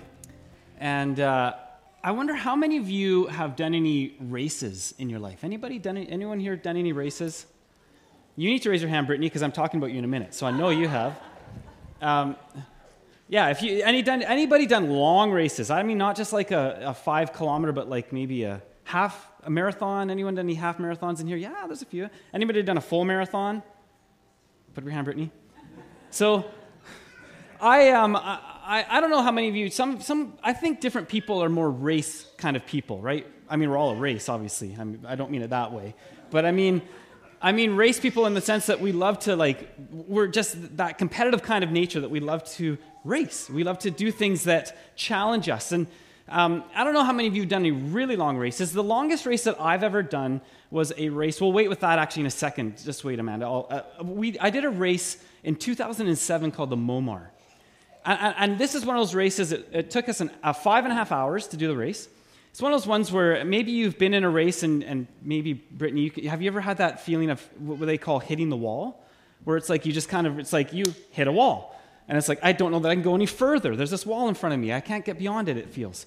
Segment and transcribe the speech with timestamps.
[0.79, 1.55] And uh,
[2.05, 5.43] I wonder how many of you have done any races in your life?
[5.43, 7.47] Anybody done any, anyone here done any races?
[8.37, 10.35] You need to raise your hand, Brittany, because I'm talking about you in a minute.
[10.35, 11.19] So I know you have.
[12.03, 12.37] Um,
[13.27, 15.71] yeah, if you any done anybody done long races?
[15.71, 19.49] I mean, not just like a, a five kilometer, but like maybe a half a
[19.49, 20.11] marathon.
[20.11, 21.39] Anyone done any half marathons in here?
[21.39, 22.11] Yeah, there's a few.
[22.35, 23.63] Anybody done a full marathon?
[24.75, 25.31] Put your hand, Brittany.
[26.11, 26.45] So
[27.59, 31.09] I, um, I, I don't know how many of you, some, some, I think different
[31.09, 33.27] people are more race kind of people, right?
[33.49, 34.75] I mean, we're all a race, obviously.
[34.79, 35.95] I, mean, I don't mean it that way.
[36.31, 36.83] But I mean,
[37.43, 40.99] I mean race people in the sense that we love to, like, we're just that
[40.99, 43.51] competitive kind of nature that we love to race.
[43.51, 45.73] We love to do things that challenge us.
[45.73, 45.87] And
[46.29, 48.73] um, I don't know how many of you have done any really long races.
[48.73, 51.39] The longest race that I've ever done was a race.
[51.39, 52.83] We'll wait with that actually in a second.
[52.83, 53.47] Just wait, Amanda.
[53.47, 57.27] Uh, we, I did a race in 2007 called the Momar.
[58.05, 60.85] And, and, this is one of those races, it, it took us an, uh, five
[60.85, 62.09] and a half hours to do the race.
[62.51, 65.55] It's one of those ones where maybe you've been in a race and, and maybe,
[65.55, 69.05] Brittany, you, have you ever had that feeling of what they call hitting the wall?
[69.45, 71.81] Where it's like you just kind of, it's like you hit a wall.
[72.07, 73.75] And it's like, I don't know that I can go any further.
[73.75, 74.73] There's this wall in front of me.
[74.73, 76.07] I can't get beyond it, it feels.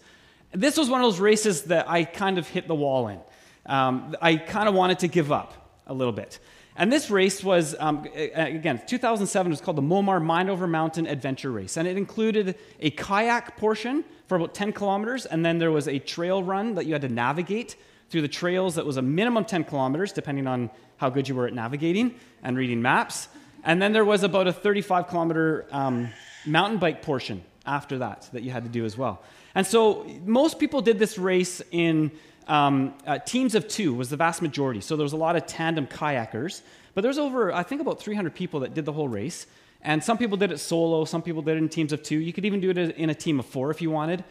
[0.52, 3.19] This was one of those races that I kind of hit the wall in.
[3.66, 6.40] Um, I kind of wanted to give up a little bit.
[6.78, 11.08] And this race was, um, again, 2007, it was called the Momar Mind Over Mountain
[11.08, 11.76] Adventure Race.
[11.76, 15.98] And it included a kayak portion for about 10 kilometers, and then there was a
[15.98, 17.76] trail run that you had to navigate
[18.10, 21.48] through the trails that was a minimum 10 kilometers, depending on how good you were
[21.48, 23.28] at navigating and reading maps.
[23.64, 26.09] And then there was about a 35 kilometer um,
[26.46, 29.24] mountain bike portion after that that you had to do as well.
[29.56, 32.12] And so most people did this race in
[32.47, 34.81] um, uh, teams of two was the vast majority.
[34.81, 36.62] So there was a lot of tandem kayakers.
[36.94, 39.46] But there's over, I think, about 300 people that did the whole race.
[39.81, 42.18] And some people did it solo, some people did it in teams of two.
[42.18, 44.24] You could even do it in a team of four if you wanted.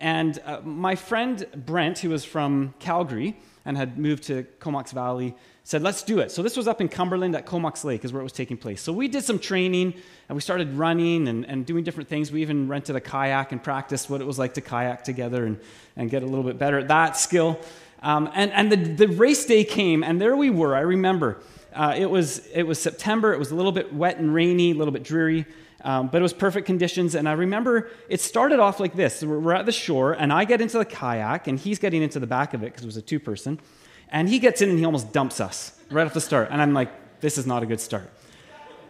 [0.00, 5.36] And uh, my friend Brent, who was from Calgary and had moved to Comox Valley,
[5.64, 6.30] said, Let's do it.
[6.30, 8.80] So this was up in Cumberland at Comox Lake, is where it was taking place.
[8.80, 9.94] So we did some training
[10.28, 12.30] and we started running and, and doing different things.
[12.30, 15.58] We even rented a kayak and practiced what it was like to kayak together and,
[15.96, 17.58] and get a little bit better at that skill.
[18.02, 20.76] Um, and and the, the race day came, and there we were.
[20.76, 21.38] I remember.
[21.74, 23.32] Uh, it, was, it was September.
[23.32, 25.44] It was a little bit wet and rainy, a little bit dreary.
[25.80, 27.14] Um, but it was perfect conditions.
[27.14, 29.22] And I remember it started off like this.
[29.22, 32.26] We're at the shore, and I get into the kayak, and he's getting into the
[32.26, 33.58] back of it because it was a two person.
[34.14, 36.48] And he gets in and he almost dumps us right off the start.
[36.52, 38.08] And I'm like, this is not a good start.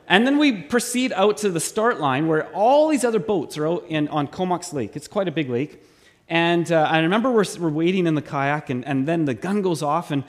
[0.06, 3.66] And then we proceed out to the start line where all these other boats are
[3.66, 4.96] out in, on Comox Lake.
[4.96, 5.82] It's quite a big lake.
[6.28, 9.62] And uh, I remember we're, we're waiting in the kayak, and, and then the gun
[9.62, 10.24] goes off, and,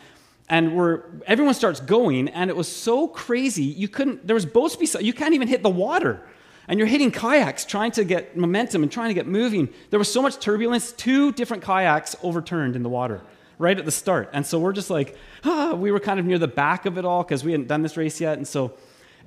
[0.47, 3.63] and we're, everyone starts going, and it was so crazy.
[3.63, 6.21] You couldn't, there was boats beside, you can't even hit the water
[6.67, 9.69] and you're hitting kayaks trying to get momentum and trying to get moving.
[9.91, 13.21] There was so much turbulence, two different kayaks overturned in the water
[13.57, 14.29] right at the start.
[14.33, 17.05] And so we're just like, ah, we were kind of near the back of it
[17.05, 18.37] all because we hadn't done this race yet.
[18.37, 18.73] And so,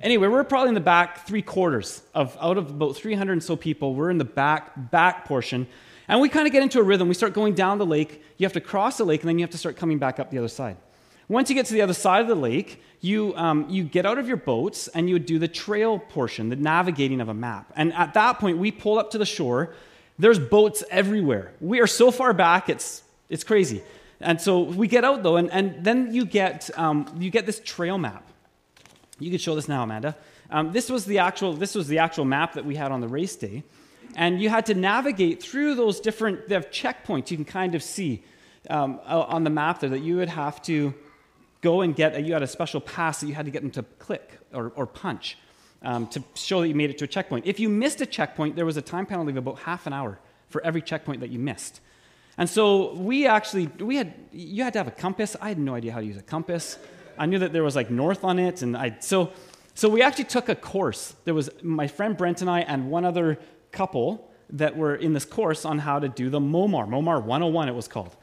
[0.01, 3.55] anyway, we're probably in the back three quarters of out of about 300 and so
[3.55, 3.95] people.
[3.95, 5.67] We're in the back back portion,
[6.07, 7.07] and we kind of get into a rhythm.
[7.07, 8.23] We start going down the lake.
[8.37, 10.31] You have to cross the lake, and then you have to start coming back up
[10.31, 10.77] the other side.
[11.27, 14.17] Once you get to the other side of the lake, you, um, you get out
[14.17, 17.71] of your boats and you do the trail portion, the navigating of a map.
[17.75, 19.73] And at that point, we pull up to the shore.
[20.17, 21.53] There's boats everywhere.
[21.61, 23.83] We are so far back, it's, it's crazy.
[24.21, 27.61] And so we get out though, and, and then you get, um, you get this
[27.63, 28.25] trail map.
[29.19, 30.15] You could show this now, Amanda.
[30.49, 33.07] Um, this, was the actual, this was the actual map that we had on the
[33.07, 33.63] race day.
[34.15, 38.23] And you had to navigate through those different checkpoints you can kind of see
[38.69, 40.93] um, on the map there that you would have to
[41.61, 43.83] go and get, you had a special pass that you had to get them to
[43.99, 45.37] click or, or punch
[45.81, 47.45] um, to show that you made it to a checkpoint.
[47.45, 50.19] If you missed a checkpoint, there was a time penalty of about half an hour
[50.49, 51.79] for every checkpoint that you missed.
[52.39, 55.35] And so we actually, we had, you had to have a compass.
[55.41, 56.79] I had no idea how to use a compass.
[57.17, 58.61] I knew that there was like north on it.
[58.61, 59.33] And I, so,
[59.73, 61.15] so we actually took a course.
[61.25, 63.37] There was my friend Brent and I and one other
[63.73, 67.75] couple that were in this course on how to do the MOMAR, MOMAR 101 it
[67.75, 68.15] was called.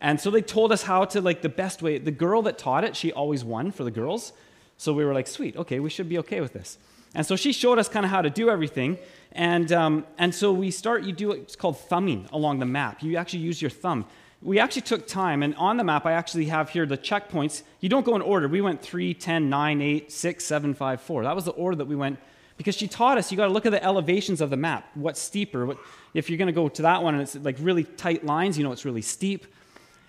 [0.00, 1.98] And so they told us how to, like, the best way.
[1.98, 4.32] The girl that taught it, she always won for the girls.
[4.76, 6.78] So we were like, sweet, okay, we should be okay with this.
[7.14, 8.98] And so she showed us kind of how to do everything.
[9.34, 13.02] And, um, and so we start, you do what's called thumbing along the map.
[13.02, 14.06] You actually use your thumb.
[14.40, 17.62] We actually took time, and on the map, I actually have here the checkpoints.
[17.80, 18.46] You don't go in order.
[18.46, 21.24] We went 3, 10, 9, 8, 6, 7, 5, 4.
[21.24, 22.18] That was the order that we went
[22.56, 24.88] because she taught us you got to look at the elevations of the map.
[24.94, 25.66] What's steeper?
[25.66, 25.78] What,
[26.12, 28.64] if you're going to go to that one and it's like really tight lines, you
[28.64, 29.46] know it's really steep.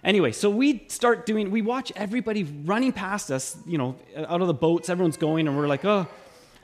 [0.03, 4.45] Anyway, so we start doing, we watch everybody running past us, you know, out of
[4.45, 6.07] the boats, everyone's going, and we're like, oh.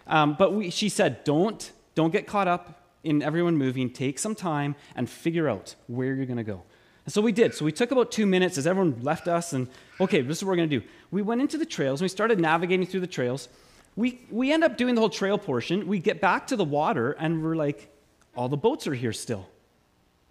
[0.06, 1.72] Um, but we, she said, don't,
[2.02, 3.90] don't get caught up in everyone moving.
[3.90, 6.64] Take some time and figure out where you're going to go.
[7.06, 7.54] And so we did.
[7.54, 9.68] So we took about two minutes as everyone left us, and
[10.00, 10.86] okay, this is what we're going to do.
[11.12, 13.50] We went into the trails, and we started navigating through the trails.
[13.96, 15.88] We, we end up doing the whole trail portion.
[15.88, 17.94] We get back to the water, and we're like,
[18.36, 19.48] all the boats are here still.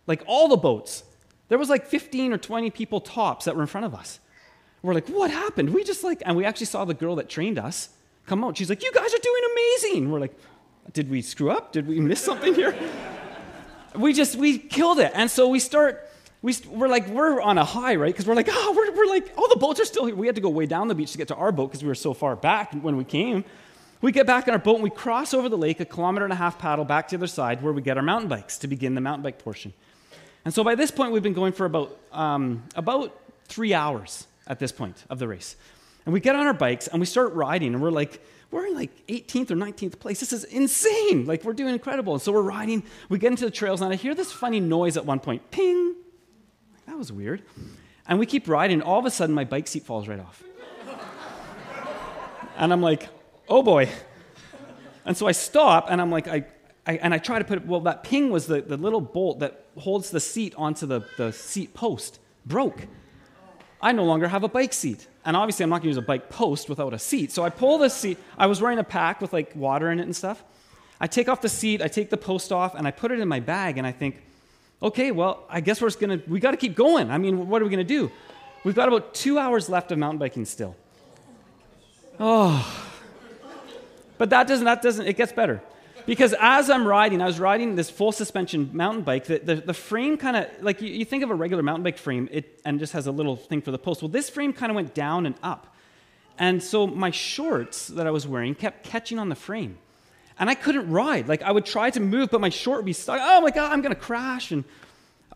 [0.07, 1.05] Like, all the boats.
[1.49, 4.19] There was like 15 or 20 people tops that were in front of us.
[4.83, 5.75] We're like, what happened?
[5.75, 7.91] We just like, and we actually saw the girl that trained us
[8.27, 8.57] come out.
[8.57, 10.11] She's like, you guys are doing amazing.
[10.11, 10.35] We're like,
[10.93, 11.73] did we screw up?
[11.73, 12.75] Did we miss something here?
[13.95, 15.13] we just, we killed it.
[15.15, 16.09] And so we start,
[16.43, 18.13] we, we're like, we're on a high, right?
[18.13, 20.15] Because we're like, oh, we're, we're like, all the boats are still here.
[20.15, 21.89] We had to go way down the beach to get to our boat because we
[21.89, 23.45] were so far back when we came.
[24.01, 26.33] We get back in our boat and we cross over the lake, a kilometer and
[26.33, 28.67] a half paddle back to the other side where we get our mountain bikes to
[28.67, 29.75] begin the mountain bike portion.
[30.45, 34.59] And so by this point, we've been going for about, um, about three hours at
[34.59, 35.55] this point of the race.
[36.07, 38.75] And we get on our bikes and we start riding, and we're like, we're in
[38.75, 40.21] like 18th or 19th place.
[40.21, 41.25] This is insane.
[41.25, 42.15] Like, we're doing incredible.
[42.15, 44.97] And so we're riding, we get into the trails, and I hear this funny noise
[44.97, 45.95] at one point ping.
[46.87, 47.43] That was weird.
[48.09, 50.43] And we keep riding, all of a sudden, my bike seat falls right off.
[52.57, 53.09] and I'm like,
[53.49, 53.89] oh boy.
[55.05, 56.45] And so I stop, and I'm like, I,
[56.87, 59.39] I, and I try to put it, well, that ping was the, the little bolt
[59.41, 62.87] that holds the seat onto the, the seat post, broke.
[63.81, 65.07] I no longer have a bike seat.
[65.25, 67.31] And obviously, I'm not going to use a bike post without a seat.
[67.31, 68.19] So I pull the seat.
[68.39, 70.43] I was wearing a pack with like water in it and stuff.
[71.01, 73.29] I take off the seat, I take the post off, and I put it in
[73.29, 73.79] my bag.
[73.79, 74.23] And I think,
[74.83, 77.11] okay, well, I guess we're just to, we got to keep going.
[77.11, 78.11] I mean, what are we going to do?
[78.65, 80.77] We've got about two hours left of mountain biking still.
[82.19, 82.87] Oh.
[84.19, 85.63] But that doesn't, that doesn't, it gets better.
[86.07, 89.25] Because as I'm riding, I was riding this full suspension mountain bike.
[89.27, 91.99] The, the, the frame kind of, like you, you, think of a regular mountain bike
[91.99, 94.03] frame, it, and just has a little thing for the post.
[94.03, 95.75] Well, this frame kind of went down and up.
[96.39, 99.79] And so my shorts that I was wearing kept catching on the frame.
[100.39, 101.29] And I couldn't ride.
[101.29, 103.21] Like I would try to move, but my short would be stuck.
[103.23, 104.51] Oh my God, I'm going to crash.
[104.51, 104.65] And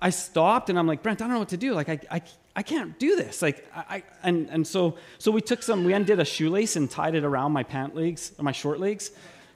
[0.01, 1.75] I stopped and I'm like, Brent, I don't know what to do.
[1.75, 2.23] Like, I, I,
[2.57, 3.43] I can't do this.
[3.43, 7.15] Like, I, and, and so, so we took some, we undid a shoelace and tied
[7.15, 9.11] it around my pant legs, or my short legs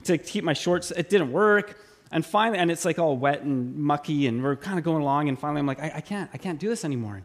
[0.09, 0.91] to keep my shorts.
[0.91, 1.79] It didn't work.
[2.11, 5.29] And finally, and it's like all wet and mucky, and we're kind of going along.
[5.29, 7.23] And finally, I'm like, I, I can't, I can't do this anymore.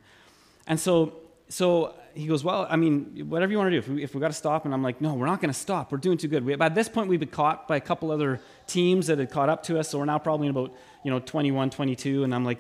[0.68, 1.14] And so,
[1.48, 3.78] so he goes, well, I mean, whatever you want to do.
[3.78, 5.60] If we, if we got to stop, and I'm like, no, we're not going to
[5.60, 5.92] stop.
[5.92, 6.46] We're doing too good.
[6.46, 9.50] We, by this point, we've been caught by a couple other teams that had caught
[9.50, 9.90] up to us.
[9.90, 12.24] So we're now probably in about, you know, 21, 22.
[12.24, 12.60] And I'm like,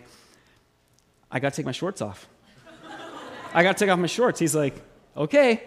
[1.29, 2.27] I got to take my shorts off.
[3.53, 4.39] I got to take off my shorts.
[4.39, 4.75] He's like,
[5.15, 5.61] okay.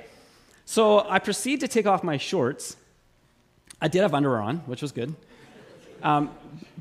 [0.64, 2.76] So I proceed to take off my shorts
[3.80, 5.14] I did have underwear on, which was good.
[6.02, 6.30] Um,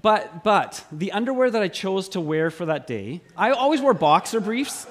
[0.01, 3.93] but, but the underwear that I chose to wear for that day, I always wore
[3.93, 4.87] boxer briefs.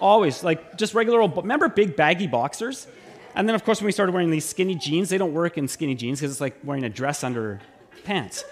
[0.00, 2.86] Always, like just regular old, remember big baggy boxers?
[3.34, 5.68] And then, of course, when we started wearing these skinny jeans, they don't work in
[5.68, 7.60] skinny jeans because it's like wearing a dress under
[8.04, 8.44] pants.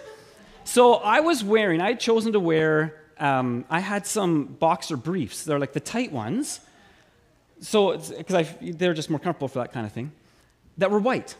[0.65, 5.45] So I was wearing, I had chosen to wear, um, I had some boxer briefs.
[5.45, 6.61] They're like the tight ones.
[7.61, 10.13] So, because they're just more comfortable for that kind of thing,
[10.79, 11.37] that were white.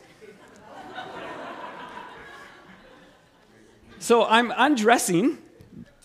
[3.99, 5.37] So I'm undressing.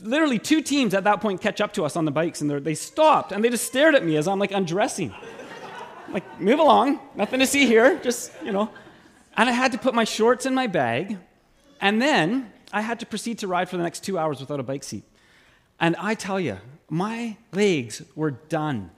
[0.00, 2.74] Literally, two teams at that point catch up to us on the bikes, and they
[2.74, 5.14] stopped and they just stared at me as I'm like undressing.
[6.12, 8.70] like, move along, nothing to see here, just, you know.
[9.36, 11.18] And I had to put my shorts in my bag,
[11.80, 14.62] and then I had to proceed to ride for the next two hours without a
[14.62, 15.04] bike seat.
[15.80, 16.58] And I tell you,
[16.88, 18.90] my legs were done.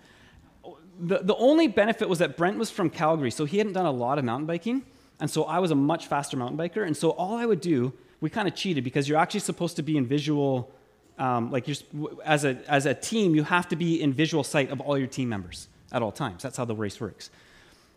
[0.98, 3.92] The, the only benefit was that Brent was from Calgary, so he hadn't done a
[3.92, 4.82] lot of mountain biking.
[5.20, 6.84] And so I was a much faster mountain biker.
[6.86, 9.82] And so all I would do we kind of cheated because you're actually supposed to
[9.82, 10.72] be in visual,
[11.18, 14.70] um, like you're, as, a, as a team, you have to be in visual sight
[14.70, 16.42] of all your team members at all times.
[16.42, 17.30] That's how the race works.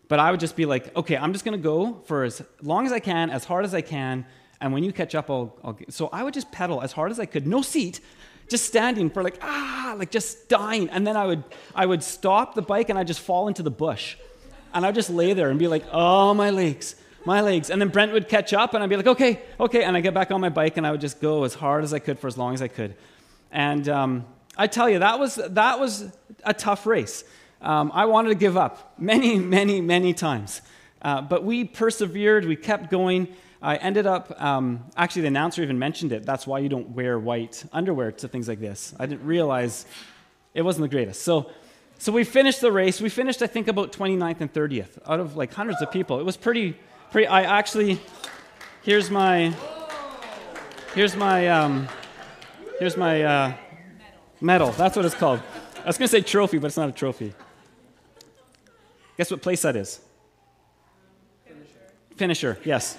[0.08, 2.86] But I would just be like, okay, I'm just going to go for as long
[2.86, 4.24] as I can, as hard as I can,
[4.60, 5.78] and when you catch up, I'll, I'll.
[5.88, 8.00] So I would just pedal as hard as I could, no seat,
[8.48, 10.88] just standing for like, ah, like just dying.
[10.90, 11.44] And then I would,
[11.74, 14.16] I would stop the bike and I'd just fall into the bush.
[14.74, 16.96] And I'd just lay there and be like, oh, my legs,
[17.28, 17.70] my legs.
[17.70, 19.84] And then Brent would catch up and I'd be like, okay, okay.
[19.84, 21.94] And I'd get back on my bike and I would just go as hard as
[21.94, 22.96] I could for as long as I could.
[23.52, 26.10] And um, I tell you, that was, that was
[26.42, 27.22] a tough race.
[27.62, 30.60] Um, I wanted to give up many, many, many times.
[31.00, 33.28] Uh, but we persevered, we kept going.
[33.60, 36.24] I ended up, um, actually, the announcer even mentioned it.
[36.24, 38.94] That's why you don't wear white underwear to things like this.
[38.98, 39.86] I didn't realize
[40.54, 41.22] it wasn't the greatest.
[41.22, 41.50] So,
[41.98, 43.00] so we finished the race.
[43.00, 46.20] We finished, I think, about 29th and 30th out of like hundreds of people.
[46.20, 46.76] It was pretty,
[47.10, 47.26] pretty.
[47.26, 48.00] I actually,
[48.82, 49.54] here's my,
[50.94, 51.88] here's my, um,
[52.78, 53.52] here's my uh,
[54.40, 54.72] medal.
[54.72, 55.40] That's what it's called.
[55.82, 57.32] I was to say trophy, but it's not a trophy.
[59.16, 60.00] Guess what place that is?
[61.44, 61.78] Finisher.
[62.16, 62.98] Finisher, yes.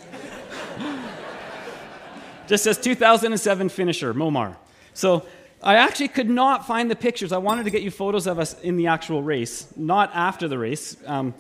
[2.48, 4.56] Just says 2007 finisher, Momar.
[4.94, 5.26] So
[5.62, 7.32] I actually could not find the pictures.
[7.32, 10.58] I wanted to get you photos of us in the actual race, not after the
[10.58, 10.98] race.
[11.06, 11.36] Um,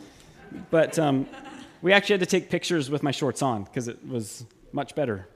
[0.70, 1.28] but um,
[1.82, 5.28] we actually had to take pictures with my shorts on because it was much better.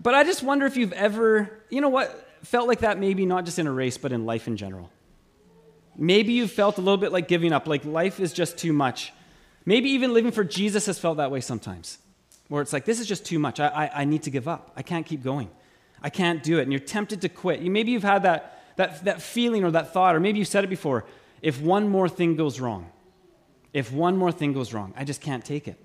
[0.00, 3.44] but I just wonder if you've ever, you know what, felt like that maybe not
[3.44, 4.90] just in a race, but in life in general.
[5.96, 9.12] Maybe you've felt a little bit like giving up, like life is just too much.
[9.66, 11.98] Maybe even living for Jesus has felt that way sometimes
[12.48, 13.60] where it's like, this is just too much.
[13.60, 14.72] I, I, I, need to give up.
[14.76, 15.48] I can't keep going.
[16.02, 16.64] I can't do it.
[16.64, 17.60] And you're tempted to quit.
[17.60, 20.62] You, maybe you've had that, that, that feeling or that thought, or maybe you've said
[20.62, 21.06] it before
[21.40, 22.90] if one more thing goes wrong,
[23.72, 25.78] if one more thing goes wrong, I just can't take it.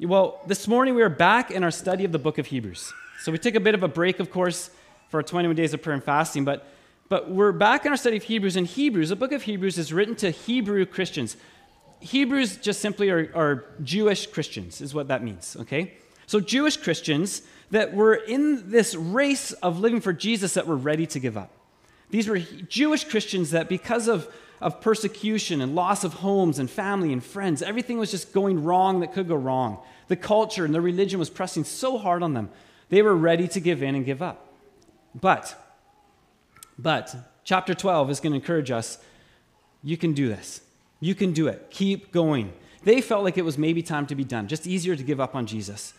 [0.00, 2.92] Well, this morning we are back in our study of the book of Hebrews.
[3.22, 4.70] So we took a bit of a break, of course,
[5.08, 6.66] for our 21 days of prayer and fasting, but,
[7.08, 8.56] but we're back in our study of Hebrews.
[8.56, 11.36] And Hebrews, the book of Hebrews, is written to Hebrew Christians.
[12.00, 15.92] Hebrews just simply are, are Jewish Christians, is what that means, okay?
[16.26, 21.06] So, Jewish Christians that were in this race of living for Jesus that were ready
[21.06, 21.50] to give up.
[22.10, 24.28] These were Jewish Christians that, because of,
[24.62, 29.00] of persecution and loss of homes and family and friends, everything was just going wrong
[29.00, 29.78] that could go wrong.
[30.08, 32.48] The culture and the religion was pressing so hard on them,
[32.88, 34.52] they were ready to give in and give up.
[35.14, 35.54] But,
[36.78, 37.14] but,
[37.44, 38.98] chapter 12 is going to encourage us
[39.82, 40.60] you can do this.
[41.00, 41.66] You can do it.
[41.70, 42.52] Keep going.
[42.84, 45.34] They felt like it was maybe time to be done, just easier to give up
[45.34, 45.92] on Jesus.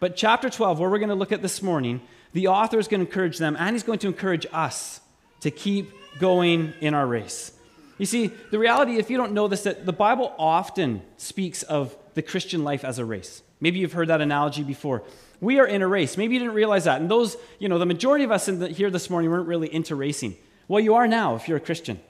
[0.00, 2.00] But chapter 12, where we're going to look at this morning,
[2.32, 5.00] the author is going to encourage them and he's going to encourage us
[5.40, 7.52] to keep going in our race.
[8.00, 11.94] You see, the reality, if you don't know this, that the Bible often speaks of
[12.14, 13.42] the Christian life as a race.
[13.60, 15.02] Maybe you've heard that analogy before.
[15.38, 16.16] We are in a race.
[16.16, 17.02] Maybe you didn't realize that.
[17.02, 19.96] And those, you know, the majority of us the, here this morning weren't really into
[19.96, 20.34] racing.
[20.66, 22.00] Well, you are now if you're a Christian.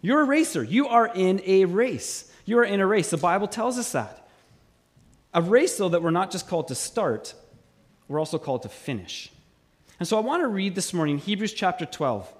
[0.00, 0.62] You're a racer.
[0.62, 2.30] You are in a race.
[2.44, 3.10] You are in a race.
[3.10, 4.28] The Bible tells us that.
[5.34, 7.34] A race, though, that we're not just called to start,
[8.06, 9.32] we're also called to finish.
[9.98, 12.32] And so I want to read this morning Hebrews chapter 12,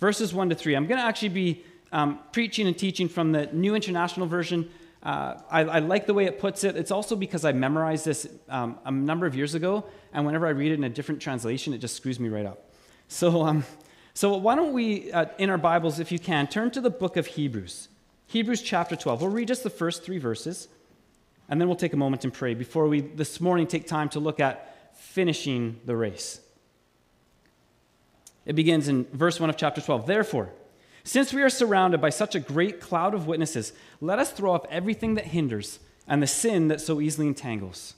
[0.00, 0.74] verses 1 to 3.
[0.74, 4.70] I'm going to actually be um, preaching and teaching from the New International Version.
[5.02, 6.76] Uh, I, I, like the way it puts it.
[6.76, 10.50] It's also because I memorized this um, a number of years ago, and whenever I
[10.50, 12.64] read it in a different translation, it just screws me right up.
[13.06, 13.64] So um,
[14.18, 17.16] so, why don't we, uh, in our Bibles, if you can, turn to the book
[17.16, 17.86] of Hebrews,
[18.26, 19.22] Hebrews chapter 12.
[19.22, 20.66] We'll read just the first three verses,
[21.48, 24.18] and then we'll take a moment and pray before we this morning take time to
[24.18, 26.40] look at finishing the race.
[28.44, 30.08] It begins in verse 1 of chapter 12.
[30.08, 30.50] Therefore,
[31.04, 34.66] since we are surrounded by such a great cloud of witnesses, let us throw off
[34.70, 37.94] everything that hinders and the sin that so easily entangles.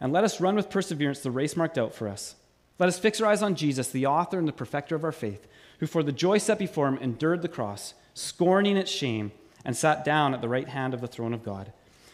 [0.00, 2.36] And let us run with perseverance the race marked out for us
[2.78, 5.46] let us fix our eyes on Jesus, the author and the perfecter of our faith,
[5.78, 9.32] who for the joy set before him endured the cross, scorning its shame,
[9.64, 11.72] and sat down at the right hand of the throne of God.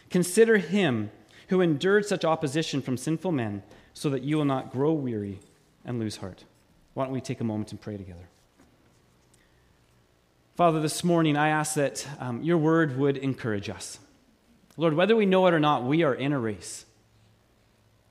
[0.09, 1.09] Consider him
[1.47, 3.63] who endured such opposition from sinful men,
[3.93, 5.39] so that you will not grow weary
[5.83, 6.45] and lose heart.
[6.93, 8.29] Why don't we take a moment and pray together?
[10.55, 13.99] Father, this morning I ask that um, your word would encourage us.
[14.75, 16.85] Lord, whether we know it or not, we are in a race.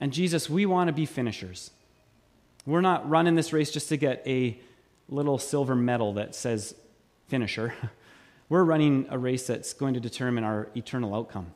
[0.01, 1.71] And Jesus, we want to be finishers.
[2.65, 4.59] We're not running this race just to get a
[5.09, 6.75] little silver medal that says
[7.29, 7.75] finisher.
[8.49, 11.53] We're running a race that's going to determine our eternal outcome.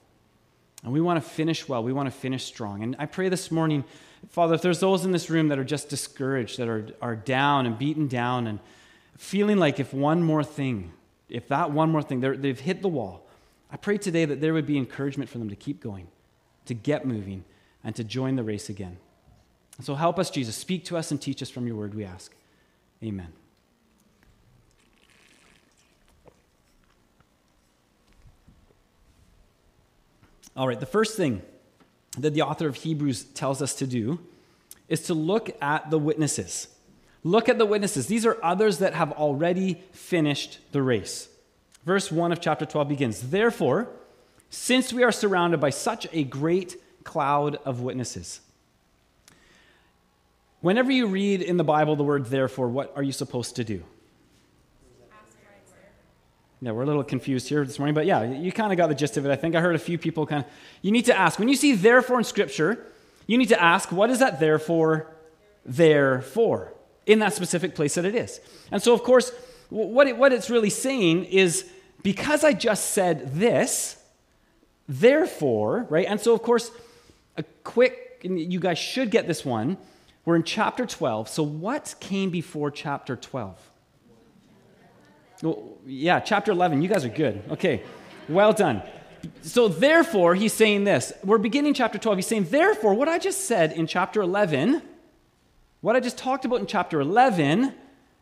[0.82, 1.82] And we want to finish well.
[1.82, 2.82] We want to finish strong.
[2.82, 3.84] And I pray this morning,
[4.28, 7.64] Father, if there's those in this room that are just discouraged, that are, are down
[7.64, 8.60] and beaten down and
[9.16, 10.92] feeling like if one more thing,
[11.28, 13.26] if that one more thing, they've hit the wall,
[13.70, 16.08] I pray today that there would be encouragement for them to keep going,
[16.66, 17.44] to get moving,
[17.82, 18.98] and to join the race again.
[19.80, 20.54] So help us, Jesus.
[20.54, 22.32] Speak to us and teach us from your word, we ask.
[23.02, 23.32] Amen.
[30.56, 31.42] All right, the first thing
[32.16, 34.20] that the author of Hebrews tells us to do
[34.88, 36.68] is to look at the witnesses.
[37.24, 38.06] Look at the witnesses.
[38.06, 41.28] These are others that have already finished the race.
[41.84, 43.88] Verse 1 of chapter 12 begins Therefore,
[44.50, 48.40] since we are surrounded by such a great cloud of witnesses.
[50.60, 53.82] Whenever you read in the Bible the word therefore, what are you supposed to do?
[56.60, 58.94] Yeah, we're a little confused here this morning, but yeah, you kind of got the
[58.94, 59.30] gist of it.
[59.30, 60.50] I think I heard a few people kind of.
[60.80, 61.38] You need to ask.
[61.38, 62.86] When you see therefore in Scripture,
[63.26, 65.10] you need to ask, what is that therefore
[65.66, 66.73] there for?
[67.06, 68.40] In that specific place that it is.
[68.70, 69.30] And so, of course,
[69.70, 71.68] what, it, what it's really saying is
[72.02, 73.96] because I just said this,
[74.88, 76.06] therefore, right?
[76.06, 76.70] And so, of course,
[77.36, 79.76] a quick, you guys should get this one.
[80.24, 81.28] We're in chapter 12.
[81.28, 83.58] So, what came before chapter 12?
[85.42, 86.80] Well, yeah, chapter 11.
[86.80, 87.42] You guys are good.
[87.50, 87.82] Okay,
[88.28, 88.82] well done.
[89.42, 91.12] So, therefore, he's saying this.
[91.24, 92.18] We're beginning chapter 12.
[92.18, 94.82] He's saying, therefore, what I just said in chapter 11,
[95.84, 97.74] what I just talked about in chapter 11,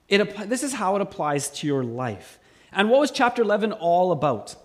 [0.09, 2.40] it, this is how it applies to your life.
[2.73, 4.57] And what was chapter 11 all about?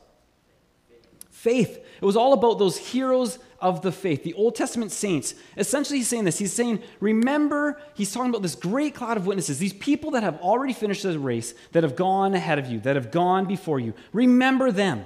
[1.30, 1.78] Faith.
[1.78, 5.36] It was all about those heroes of the faith, the Old Testament saints.
[5.58, 6.40] Essentially, he's saying this.
[6.40, 10.42] He's saying, remember, he's talking about this great cloud of witnesses, these people that have
[10.42, 13.94] already finished the race, that have gone ahead of you, that have gone before you.
[14.12, 15.06] Remember them.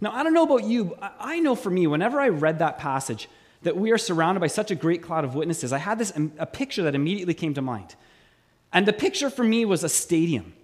[0.00, 3.28] Now, I don't know about you, I know for me, whenever I read that passage,
[3.62, 6.32] that we are surrounded by such a great cloud of witnesses, I had this um,
[6.38, 7.94] a picture that immediately came to mind.
[8.72, 10.54] And the picture for me was a stadium.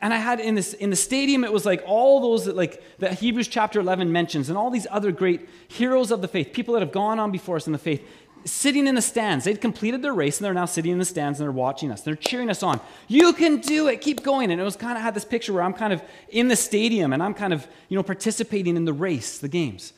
[0.00, 2.82] And I had in this in the stadium, it was like all those that like
[2.98, 6.74] that Hebrews chapter 11 mentions, and all these other great heroes of the faith, people
[6.74, 8.06] that have gone on before us in the faith,
[8.44, 9.44] sitting in the stands.
[9.44, 12.02] They'd completed their race and they're now sitting in the stands and they're watching us.
[12.02, 12.80] They're cheering us on.
[13.08, 14.00] You can do it.
[14.00, 14.50] Keep going.
[14.50, 17.12] And it was kind of had this picture where I'm kind of in the stadium
[17.12, 19.92] and I'm kind of, you know, participating in the race, the games.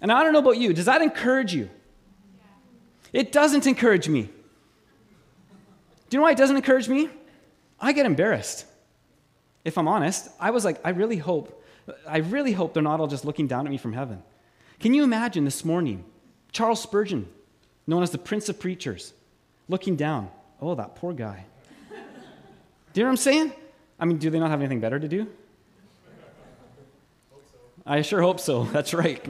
[0.00, 0.72] And I don't know about you.
[0.72, 1.68] Does that encourage you?
[3.12, 4.22] It doesn't encourage me.
[4.22, 7.08] Do you know why it doesn't encourage me?
[7.80, 8.66] I get embarrassed
[9.64, 11.64] if I'm honest, I was like, I really hope,
[12.06, 14.22] I really hope they're not all just looking down at me from heaven.
[14.78, 16.04] Can you imagine this morning,
[16.52, 17.28] Charles Spurgeon,
[17.86, 19.12] known as the Prince of Preachers,
[19.68, 20.30] looking down?
[20.60, 21.44] Oh, that poor guy.
[21.90, 21.96] do
[22.94, 23.52] you know what I'm saying?
[23.98, 25.26] I mean, do they not have anything better to do?
[27.84, 28.64] I sure hope so.
[28.64, 29.22] That's right.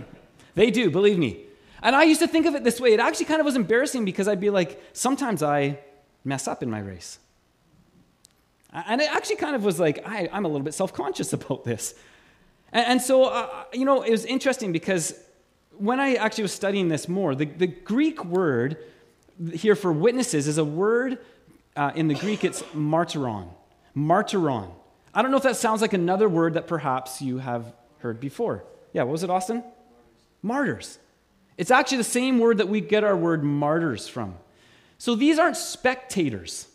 [0.55, 1.45] They do, believe me.
[1.83, 2.93] And I used to think of it this way.
[2.93, 5.79] It actually kind of was embarrassing because I'd be like, sometimes I
[6.25, 7.19] mess up in my race.
[8.73, 11.65] And it actually kind of was like, I, am a little bit self conscious about
[11.65, 11.95] this.
[12.73, 15.19] And, and so, uh, you know, it was interesting because
[15.79, 18.77] when I actually was studying this more, the, the Greek word
[19.55, 21.19] here for witnesses is a word
[21.77, 23.49] uh, in the Greek, it's martyron.
[23.97, 24.71] Martyron.
[25.15, 28.65] I don't know if that sounds like another word that perhaps you have heard before.
[28.93, 29.65] Yeah, what was it, Austin?
[30.43, 30.99] Martyrs.
[31.57, 34.35] It's actually the same word that we get our word martyrs from.
[34.99, 36.67] So these aren't spectators.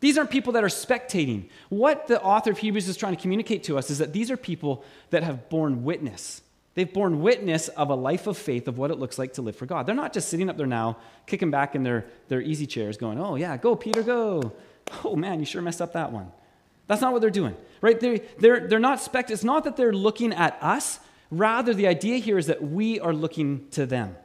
[0.00, 1.48] These aren't people that are spectating.
[1.68, 4.36] What the author of Hebrews is trying to communicate to us is that these are
[4.36, 6.42] people that have borne witness.
[6.74, 9.56] They've borne witness of a life of faith of what it looks like to live
[9.56, 9.86] for God.
[9.86, 13.18] They're not just sitting up there now, kicking back in their, their easy chairs, going,
[13.18, 14.52] Oh, yeah, go, Peter, go.
[15.02, 16.30] Oh, man, you sure messed up that one.
[16.86, 17.98] That's not what they're doing, right?
[17.98, 19.30] They're, they're, they're not spect.
[19.30, 21.00] It's not that they're looking at us.
[21.30, 24.16] Rather, the idea here is that we are looking to them.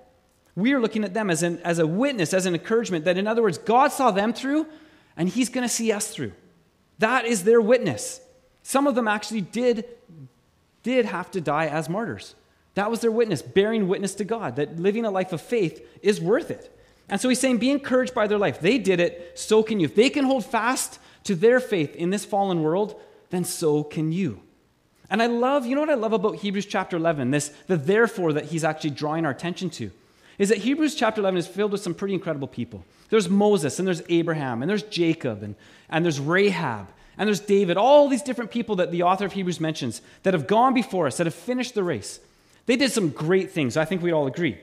[0.55, 3.27] We are looking at them as, an, as a witness, as an encouragement, that in
[3.27, 4.67] other words, God saw them through,
[5.15, 6.33] and He's going to see us through.
[6.99, 8.21] That is their witness.
[8.63, 9.85] Some of them actually did,
[10.83, 12.35] did have to die as martyrs.
[12.75, 16.21] That was their witness, bearing witness to God, that living a life of faith is
[16.21, 16.77] worth it.
[17.09, 18.61] And so he's saying, be encouraged by their life.
[18.61, 19.85] They did it, so can you.
[19.85, 24.11] If they can hold fast to their faith in this fallen world, then so can
[24.11, 24.41] you.
[25.11, 28.31] And I love, you know what I love about Hebrews chapter 11, this, the therefore
[28.31, 29.91] that he's actually drawing our attention to,
[30.39, 32.85] is that Hebrews chapter 11 is filled with some pretty incredible people.
[33.09, 35.55] There's Moses, and there's Abraham, and there's Jacob, and,
[35.89, 39.59] and there's Rahab, and there's David, all these different people that the author of Hebrews
[39.59, 42.21] mentions that have gone before us, that have finished the race.
[42.65, 43.75] They did some great things.
[43.75, 44.57] I think we'd all agree.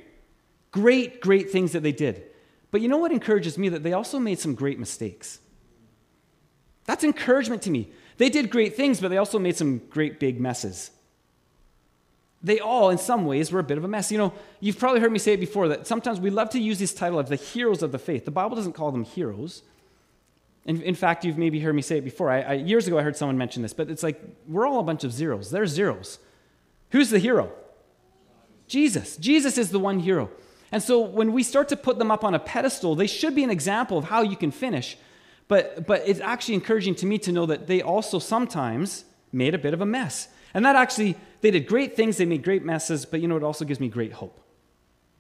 [0.71, 2.23] Great, great things that they did.
[2.71, 3.69] But you know what encourages me?
[3.69, 5.41] That they also made some great mistakes.
[6.87, 7.91] That's encouragement to me.
[8.19, 10.91] They did great things, but they also made some great big messes.
[12.43, 14.13] They all, in some ways, were a bit of a mess.
[14.13, 16.79] You know, you've probably heard me say it before that sometimes we love to use
[16.79, 18.25] this title of the heroes of the faith.
[18.25, 19.63] The Bible doesn't call them heroes.
[20.65, 22.31] In, in fact, you've maybe heard me say it before.
[22.31, 24.85] I, I, years ago, I heard someone mention this, but it's like we're all a
[24.85, 25.51] bunch of zeros.
[25.51, 26.19] They're zeros.
[26.91, 27.53] Who's the hero?
[28.67, 29.17] Jesus.
[29.17, 30.31] Jesus is the one hero.
[30.71, 33.43] And so when we start to put them up on a pedestal, they should be
[33.43, 34.99] an example of how you can finish.
[35.49, 39.59] But, but it's actually encouraging to me to know that they also sometimes made a
[39.59, 40.29] bit of a mess.
[40.55, 43.43] And that actually, they did great things, they made great messes, but you know, it
[43.43, 44.41] also gives me great hope.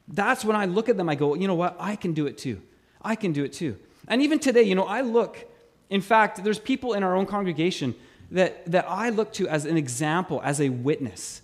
[0.07, 1.77] That's when I look at them, I go, you know what?
[1.79, 2.63] I can do it too.
[3.03, 3.79] I can do it too.
[4.07, 5.47] And even today, you know, I look,
[5.91, 7.95] in fact, there's people in our own congregation
[8.31, 11.43] that, that I look to as an example, as a witness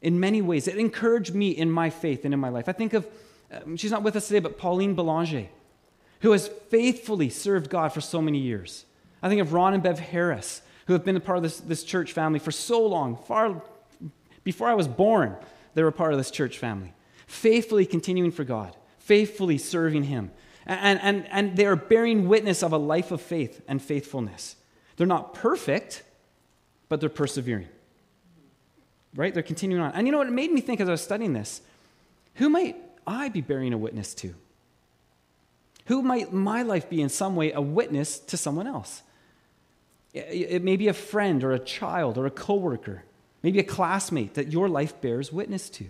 [0.00, 0.68] in many ways.
[0.68, 2.68] It encouraged me in my faith and in my life.
[2.68, 3.06] I think of,
[3.52, 5.48] um, she's not with us today, but Pauline Belanger,
[6.20, 8.84] who has faithfully served God for so many years.
[9.22, 11.84] I think of Ron and Bev Harris, who have been a part of this, this
[11.84, 13.62] church family for so long, far
[14.44, 15.36] before I was born,
[15.74, 16.94] they were part of this church family.
[17.26, 20.30] Faithfully continuing for God, faithfully serving Him.
[20.66, 24.56] And, and, and they are bearing witness of a life of faith and faithfulness.
[24.96, 26.02] They're not perfect,
[26.88, 27.68] but they're persevering.
[29.14, 29.32] Right?
[29.32, 29.92] They're continuing on.
[29.92, 30.26] And you know what?
[30.28, 31.60] It made me think as I was studying this
[32.34, 32.76] who might
[33.06, 34.34] I be bearing a witness to?
[35.88, 39.02] Who might my life be in some way a witness to someone else?
[40.12, 43.04] It may be a friend or a child or a coworker,
[43.42, 45.86] maybe a classmate that your life bears witness to.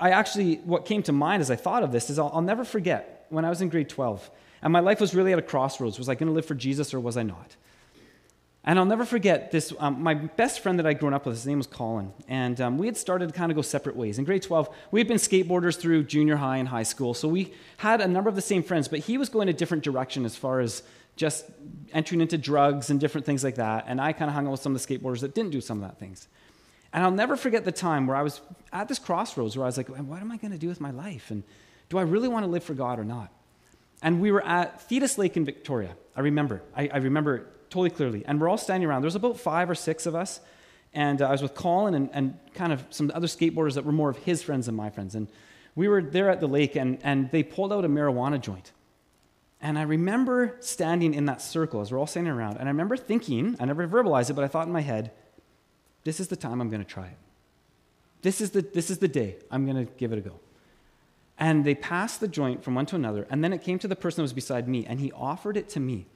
[0.00, 2.64] I actually, what came to mind as I thought of this is I'll, I'll never
[2.64, 4.30] forget when I was in grade 12,
[4.62, 5.98] and my life was really at a crossroads.
[5.98, 7.54] Was I going to live for Jesus or was I not?
[8.68, 9.72] And I'll never forget this.
[9.78, 12.12] Um, my best friend that I'd grown up with, his name was Colin.
[12.26, 14.18] And um, we had started to kind of go separate ways.
[14.18, 17.14] In grade 12, we had been skateboarders through junior high and high school.
[17.14, 19.84] So we had a number of the same friends, but he was going a different
[19.84, 20.82] direction as far as
[21.14, 21.46] just
[21.92, 23.84] entering into drugs and different things like that.
[23.86, 25.80] And I kind of hung out with some of the skateboarders that didn't do some
[25.80, 26.26] of that things.
[26.92, 28.40] And I'll never forget the time where I was
[28.72, 30.90] at this crossroads where I was like, what am I going to do with my
[30.90, 31.30] life?
[31.30, 31.44] And
[31.88, 33.30] do I really want to live for God or not?
[34.02, 35.96] And we were at Thetis Lake in Victoria.
[36.16, 36.62] I remember.
[36.76, 38.24] I, I remember totally clearly.
[38.26, 39.02] And we're all standing around.
[39.02, 40.40] There's about five or six of us.
[40.92, 43.92] And uh, I was with Colin and, and kind of some other skateboarders that were
[43.92, 45.14] more of his friends than my friends.
[45.14, 45.28] And
[45.74, 48.72] we were there at the lake, and, and they pulled out a marijuana joint.
[49.60, 52.56] And I remember standing in that circle as we're all standing around.
[52.56, 55.12] And I remember thinking, I never verbalized it, but I thought in my head,
[56.04, 57.18] this is the time I'm going to try it.
[58.22, 60.40] This is the, this is the day I'm going to give it a go.
[61.38, 63.26] And they passed the joint from one to another.
[63.28, 65.68] And then it came to the person that was beside me, and he offered it
[65.70, 66.06] to me.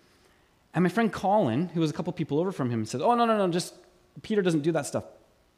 [0.75, 3.25] And my friend Colin, who was a couple people over from him, said, Oh, no,
[3.25, 3.75] no, no, just
[4.23, 5.05] Peter doesn't do that stuff.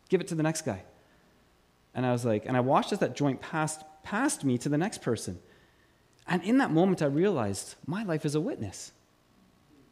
[0.08, 0.82] Give it to the next guy.
[1.94, 4.78] And I was like, and I watched as that joint passed past me to the
[4.78, 5.38] next person.
[6.26, 8.92] And in that moment, I realized my life is a witness.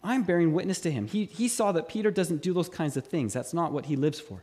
[0.02, 1.06] I'm bearing witness to him.
[1.06, 3.35] He, he saw that Peter doesn't do those kinds of things.
[3.35, 4.42] That's not what he lives for.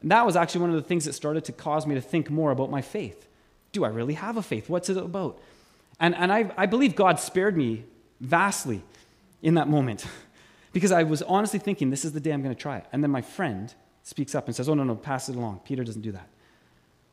[0.00, 2.30] And that was actually one of the things that started to cause me to think
[2.30, 3.28] more about my faith.
[3.70, 4.68] Do I really have a faith?
[4.68, 5.38] What's it about?
[6.00, 7.84] And, and I, I believe God spared me
[8.20, 8.82] vastly
[9.42, 10.06] in that moment
[10.72, 12.86] because I was honestly thinking, this is the day I'm going to try it.
[12.92, 15.60] And then my friend speaks up and says, oh, no, no, pass it along.
[15.64, 16.28] Peter doesn't do that.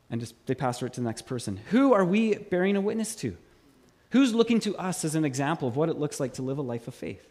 [0.09, 1.59] And just, they pass it to the next person.
[1.69, 3.37] Who are we bearing a witness to?
[4.11, 6.63] Who's looking to us as an example of what it looks like to live a
[6.63, 7.25] life of faith?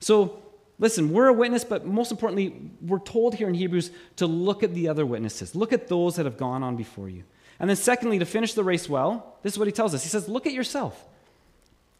[0.00, 0.42] So,
[0.80, 4.74] listen, we're a witness, but most importantly, we're told here in Hebrews to look at
[4.74, 5.54] the other witnesses.
[5.54, 7.22] Look at those that have gone on before you.
[7.60, 10.02] And then, secondly, to finish the race well, this is what he tells us.
[10.02, 11.06] He says, Look at yourself.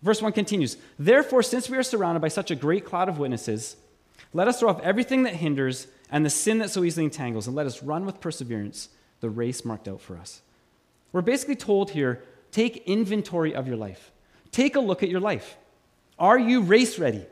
[0.03, 3.77] Verse 1 continues Therefore, since we are surrounded by such a great cloud of witnesses,
[4.33, 7.57] let us throw off everything that hinders and the sin that so easily entangles, and
[7.57, 8.89] let us run with perseverance
[9.21, 10.41] the race marked out for us.
[11.13, 14.11] We're basically told here take inventory of your life.
[14.51, 15.57] Take a look at your life.
[16.19, 17.25] Are you race ready?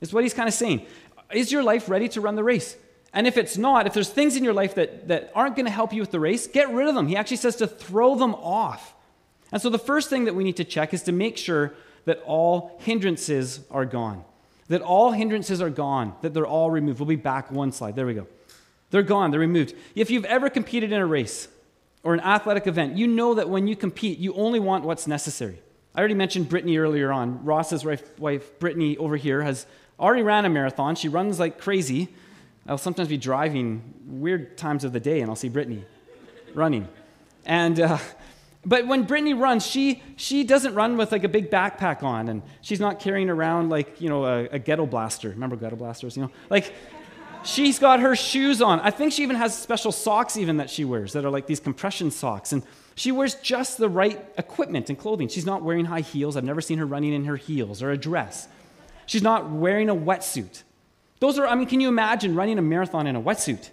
[0.00, 0.86] Is what he's kind of saying.
[1.32, 2.76] Is your life ready to run the race?
[3.12, 5.72] And if it's not, if there's things in your life that, that aren't going to
[5.72, 7.08] help you with the race, get rid of them.
[7.08, 8.94] He actually says to throw them off.
[9.52, 12.22] And so the first thing that we need to check is to make sure that
[12.24, 14.24] all hindrances are gone.
[14.68, 17.00] That all hindrances are gone, that they're all removed.
[17.00, 17.96] We'll be back one slide.
[17.96, 18.26] There we go.
[18.90, 19.74] They're gone, they're removed.
[19.94, 21.48] If you've ever competed in a race
[22.02, 25.60] or an athletic event, you know that when you compete, you only want what's necessary.
[25.94, 27.44] I already mentioned Brittany earlier on.
[27.44, 29.66] Ross's wife, Brittany, over here, has
[29.98, 30.94] already ran a marathon.
[30.94, 32.08] She runs like crazy.
[32.66, 35.84] I'll sometimes be driving weird times of the day and I'll see Brittany
[36.54, 36.88] running.
[37.44, 37.98] And uh,
[38.64, 42.42] but when Brittany runs, she, she doesn't run with like a big backpack on, and
[42.60, 45.30] she's not carrying around like, you know, a, a ghetto blaster.
[45.30, 46.30] Remember ghetto blasters, you know?
[46.50, 46.74] Like,
[47.42, 48.80] she's got her shoes on.
[48.80, 51.60] I think she even has special socks even that she wears that are like these
[51.60, 52.52] compression socks.
[52.52, 52.62] And
[52.96, 55.28] she wears just the right equipment and clothing.
[55.28, 56.36] She's not wearing high heels.
[56.36, 58.46] I've never seen her running in her heels or a dress.
[59.06, 60.64] She's not wearing a wetsuit.
[61.18, 63.70] Those are, I mean, can you imagine running a marathon in a wetsuit?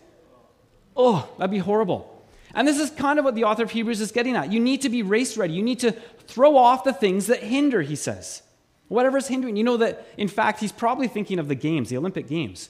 [0.96, 2.17] Oh, that'd be horrible.
[2.58, 4.52] And this is kind of what the author of Hebrews is getting at.
[4.52, 5.54] You need to be race ready.
[5.54, 5.92] You need to
[6.26, 8.42] throw off the things that hinder, he says.
[8.88, 9.56] Whatever is hindering.
[9.58, 12.70] You know that, in fact, he's probably thinking of the games, the Olympic Games,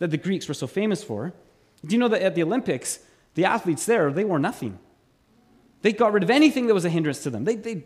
[0.00, 1.32] that the Greeks were so famous for.
[1.86, 2.98] Do you know that at the Olympics,
[3.34, 4.76] the athletes there, they wore nothing?
[5.82, 7.44] They got rid of anything that was a hindrance to them.
[7.44, 7.84] They, they,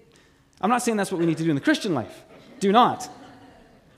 [0.63, 2.25] I'm not saying that's what we need to do in the Christian life.
[2.61, 3.11] Do not.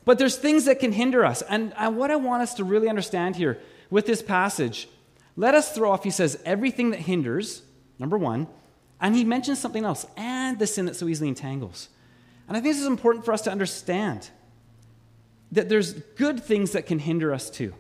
[0.05, 1.41] But there's things that can hinder us.
[1.43, 4.89] And, and what I want us to really understand here with this passage
[5.37, 7.63] let us throw off, he says, everything that hinders,
[7.99, 8.47] number one,
[9.01, 11.89] and he mentions something else, and the sin that so easily entangles.
[12.47, 14.31] And I think this is important for us to understand
[15.53, 17.75] that there's good things that can hinder us too.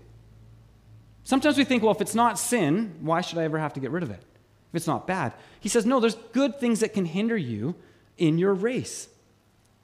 [1.24, 3.90] Sometimes we think, well, if it's not sin, why should I ever have to get
[3.90, 4.20] rid of it?
[4.20, 5.32] If it's not bad.
[5.60, 7.74] He says, no, there's good things that can hinder you
[8.18, 9.08] in your race,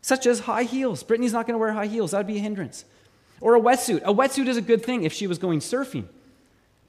[0.02, 1.02] such as high heels.
[1.02, 2.84] Brittany's not going to wear high heels, that would be a hindrance.
[3.40, 4.02] Or a wetsuit.
[4.02, 6.04] A wetsuit is a good thing if she was going surfing,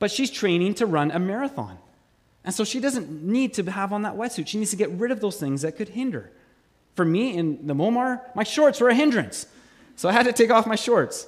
[0.01, 1.77] but she's training to run a marathon.
[2.43, 4.47] And so she doesn't need to have on that wetsuit.
[4.47, 6.31] She needs to get rid of those things that could hinder.
[6.95, 9.45] For me in the Momar, my shorts were a hindrance.
[9.95, 11.27] So I had to take off my shorts.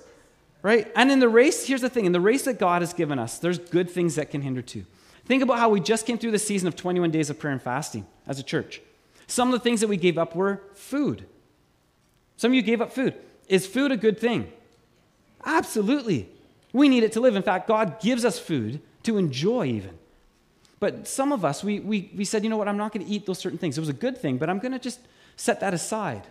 [0.63, 0.91] Right?
[0.95, 3.37] And in the race, here's the thing in the race that God has given us,
[3.37, 4.85] there's good things that can hinder too.
[5.25, 7.61] Think about how we just came through the season of 21 days of prayer and
[7.61, 8.81] fasting as a church.
[9.27, 11.27] Some of the things that we gave up were food.
[12.37, 13.13] Some of you gave up food.
[13.47, 14.51] Is food a good thing?
[15.45, 16.27] Absolutely.
[16.73, 17.35] We need it to live.
[17.35, 19.97] In fact, God gives us food to enjoy, even.
[20.79, 23.11] But some of us, we, we, we said, you know what, I'm not going to
[23.11, 23.77] eat those certain things.
[23.77, 24.99] It was a good thing, but I'm going to just
[25.37, 26.23] set that aside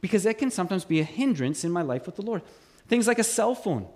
[0.00, 2.42] because it can sometimes be a hindrance in my life with the Lord.
[2.88, 3.86] Things like a cell phone.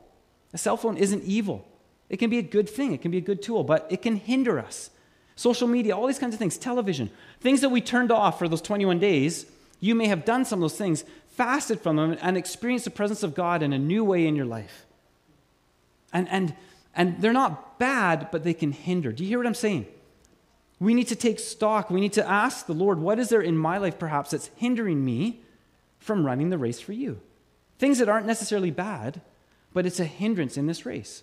[0.53, 1.67] A cell phone isn't evil,
[2.09, 4.17] it can be a good thing, it can be a good tool, but it can
[4.17, 4.91] hinder us.
[5.37, 8.63] Social media, all these kinds of things, television, things that we turned off for those
[8.63, 9.47] 21 days,
[9.81, 13.23] you may have done some of those things, fasted from them, and experienced the presence
[13.23, 14.87] of God in a new way in your life.
[16.13, 16.55] And, and
[16.99, 19.13] and they're not bad, but they can hinder.
[19.13, 19.87] Do you hear what I'm saying?
[20.81, 21.91] We need to take stock.
[21.91, 25.05] We need to ask the Lord, what is there in my life perhaps that's hindering
[25.05, 25.41] me
[26.01, 27.21] from running the race for you?
[27.79, 29.21] Things that aren't necessarily bad,
[29.73, 31.23] but it's a hindrance in this race.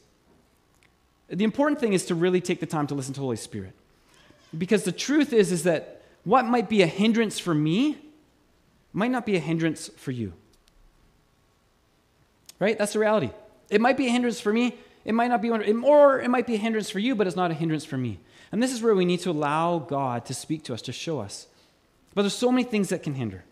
[1.28, 3.74] The important thing is to really take the time to listen to Holy Spirit.
[4.58, 7.98] Because the truth is, is that what might be a hindrance for me
[8.94, 10.32] might not be a hindrance for you.
[12.60, 12.78] Right?
[12.78, 13.32] That's the reality.
[13.70, 16.48] It might be a hindrance for me, it might not be one, or it might
[16.48, 18.20] be a hindrance for you, but it's not a hindrance for me.
[18.52, 21.20] And this is where we need to allow God to speak to us, to show
[21.20, 21.48] us.
[22.14, 23.44] But there's so many things that can hinder.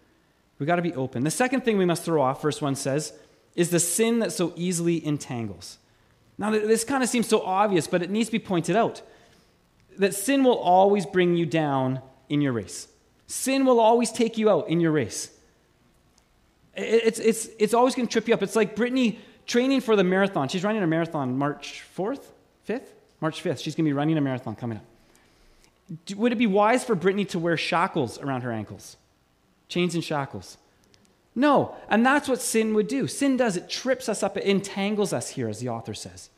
[0.58, 1.24] We've got to be open.
[1.24, 3.14] The second thing we must throw off, verse 1 says,
[3.56, 5.78] is the sin that so easily entangles.
[6.38, 9.02] Now, this kind of seems so obvious, but it needs to be pointed out
[9.98, 12.88] that sin will always bring you down in your race.
[13.28, 15.30] Sin will always take you out in your race.
[16.76, 18.42] It's, it's, it's always going to trip you up.
[18.42, 20.48] It's like Brittany training for the marathon.
[20.48, 22.24] She's running a marathon March 4th,
[22.68, 22.88] 5th?
[23.22, 23.62] March 5th.
[23.62, 24.86] She's going to be running a marathon coming up.
[26.16, 28.98] Would it be wise for Brittany to wear shackles around her ankles?
[29.68, 30.58] Chains and shackles?
[31.36, 31.76] No.
[31.90, 33.08] And that's what sin would do.
[33.08, 36.30] Sin does, it trips us up, it entangles us here, as the author says.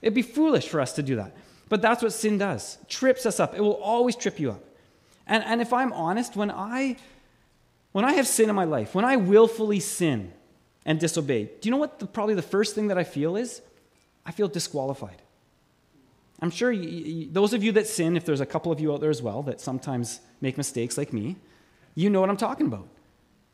[0.00, 1.34] It'd be foolish for us to do that.
[1.68, 2.78] But that's what sin does.
[2.82, 3.54] It trips us up.
[3.54, 4.62] It will always trip you up.
[5.26, 6.96] And, and if I'm honest, when I
[7.92, 10.32] when I have sin in my life, when I willfully sin,
[10.88, 11.44] and disobey.
[11.44, 13.60] Do you know what the, probably the first thing that I feel is?
[14.24, 15.20] I feel disqualified.
[16.40, 18.94] I'm sure you, you, those of you that sin, if there's a couple of you
[18.94, 21.36] out there as well that sometimes make mistakes like me,
[21.94, 22.88] you know what I'm talking about.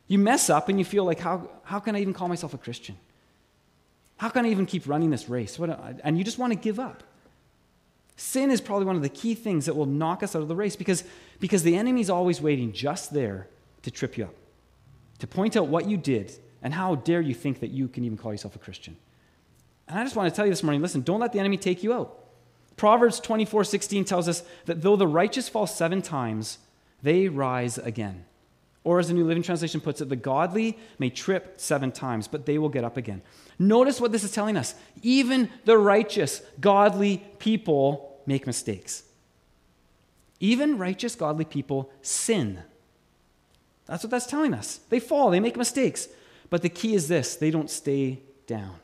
[0.07, 2.57] You mess up and you feel like, how, how can I even call myself a
[2.57, 2.95] Christian?
[4.15, 5.59] How can I even keep running this race?
[5.59, 7.03] What, and you just want to give up.
[8.15, 10.55] Sin is probably one of the key things that will knock us out of the
[10.55, 11.03] race because,
[11.41, 13.49] because the enemy's always waiting just there
[13.81, 14.35] to trip you up,
[15.19, 16.31] to point out what you did
[16.65, 18.97] and how dare you think that you can even call yourself a Christian?
[19.87, 21.83] And I just want to tell you this morning listen, don't let the enemy take
[21.83, 22.17] you out.
[22.75, 26.57] Proverbs 24 16 tells us that though the righteous fall seven times,
[27.03, 28.25] they rise again.
[28.83, 32.47] Or as the New Living Translation puts it, the godly may trip seven times, but
[32.47, 33.21] they will get up again.
[33.59, 34.73] Notice what this is telling us.
[35.03, 39.03] Even the righteous, godly people make mistakes.
[40.39, 42.63] Even righteous, godly people sin.
[43.85, 44.79] That's what that's telling us.
[44.89, 46.07] They fall, they make mistakes.
[46.49, 48.75] But the key is this they don't stay down,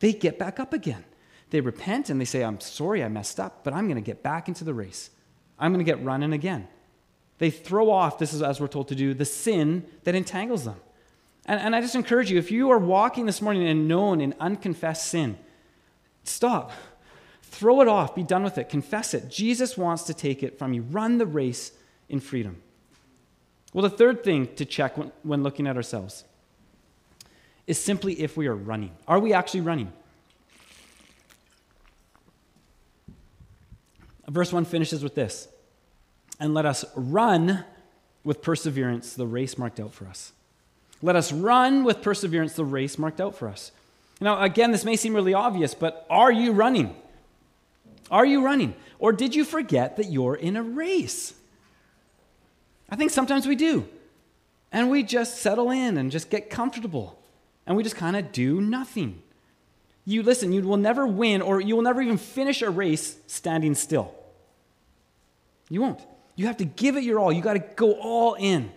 [0.00, 1.04] they get back up again.
[1.50, 4.22] They repent and they say, I'm sorry I messed up, but I'm going to get
[4.22, 5.10] back into the race.
[5.58, 6.66] I'm going to get running again.
[7.38, 10.80] They throw off, this is as we're told to do, the sin that entangles them.
[11.44, 14.34] And, and I just encourage you if you are walking this morning in known and
[14.40, 15.38] unconfessed sin,
[16.24, 16.72] stop.
[17.42, 18.14] Throw it off.
[18.14, 18.68] Be done with it.
[18.68, 19.30] Confess it.
[19.30, 20.82] Jesus wants to take it from you.
[20.82, 21.72] Run the race
[22.08, 22.60] in freedom.
[23.72, 26.24] Well, the third thing to check when, when looking at ourselves
[27.66, 28.92] is simply if we are running.
[29.08, 29.92] Are we actually running?
[34.28, 35.48] Verse 1 finishes with this
[36.40, 37.64] And let us run
[38.24, 40.32] with perseverance the race marked out for us.
[41.02, 43.70] Let us run with perseverance the race marked out for us.
[44.20, 46.96] Now, again, this may seem really obvious, but are you running?
[48.10, 48.74] Are you running?
[48.98, 51.34] Or did you forget that you're in a race?
[52.88, 53.86] I think sometimes we do.
[54.72, 57.18] And we just settle in and just get comfortable
[57.66, 59.22] and we just kind of do nothing.
[60.04, 63.74] You listen, you will never win or you will never even finish a race standing
[63.74, 64.14] still.
[65.68, 66.00] You won't.
[66.36, 67.32] You have to give it your all.
[67.32, 68.70] You got to go all in.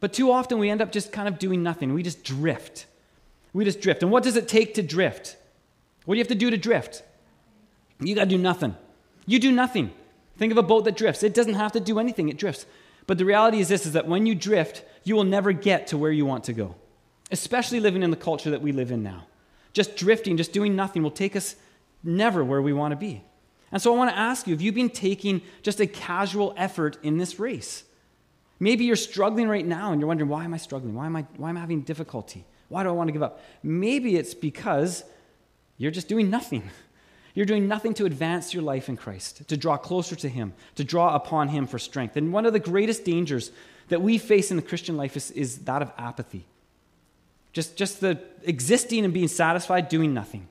[0.00, 1.92] But too often we end up just kind of doing nothing.
[1.92, 2.86] We just drift.
[3.52, 4.02] We just drift.
[4.02, 5.36] And what does it take to drift?
[6.04, 7.02] What do you have to do to drift?
[8.00, 8.76] You got to do nothing.
[9.26, 9.90] You do nothing.
[10.36, 11.22] Think of a boat that drifts.
[11.22, 12.66] It doesn't have to do anything, it drifts.
[13.06, 15.98] But the reality is this is that when you drift, you will never get to
[15.98, 16.74] where you want to go.
[17.30, 19.26] Especially living in the culture that we live in now.
[19.72, 21.56] Just drifting, just doing nothing will take us
[22.02, 23.22] never where we want to be.
[23.72, 26.98] And so I want to ask you, have you been taking just a casual effort
[27.02, 27.84] in this race?
[28.58, 30.94] Maybe you're struggling right now and you're wondering, why am I struggling?
[30.94, 32.44] Why am I, why am I having difficulty?
[32.68, 33.42] Why do I want to give up?
[33.62, 35.04] Maybe it's because
[35.78, 36.62] you're just doing nothing.
[37.34, 40.84] You're doing nothing to advance your life in Christ, to draw closer to Him, to
[40.84, 42.16] draw upon Him for strength.
[42.16, 43.52] And one of the greatest dangers
[43.88, 46.46] that we face in the Christian life is, is that of apathy.
[47.56, 50.46] Just, just the existing and being satisfied, doing nothing.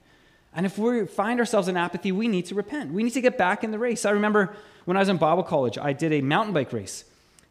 [0.55, 2.91] And if we find ourselves in apathy, we need to repent.
[2.91, 4.05] We need to get back in the race.
[4.05, 7.05] I remember when I was in Bible college, I did a mountain bike race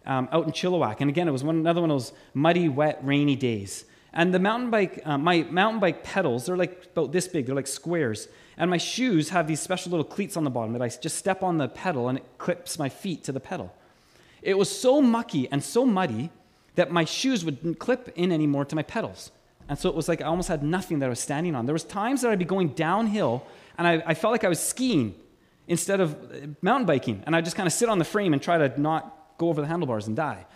[0.06, 0.96] um, out in Chilliwack.
[0.98, 3.84] And again, it was one, another one of those muddy, wet, rainy days.
[4.12, 7.54] And the mountain bike, uh, my mountain bike pedals, they're like about this big, they're
[7.54, 8.26] like squares.
[8.56, 11.44] And my shoes have these special little cleats on the bottom that I just step
[11.44, 13.72] on the pedal and it clips my feet to the pedal.
[14.42, 16.30] It was so mucky and so muddy
[16.74, 19.30] that my shoes wouldn't clip in anymore to my pedals.
[19.68, 21.66] And so it was like I almost had nothing that I was standing on.
[21.66, 23.46] There was times that I'd be going downhill
[23.79, 25.14] and I, I felt like I was skiing
[25.66, 27.22] instead of uh, mountain biking.
[27.27, 29.61] And I'd just kind of sit on the frame and try to not go over
[29.61, 30.46] the handlebars and die.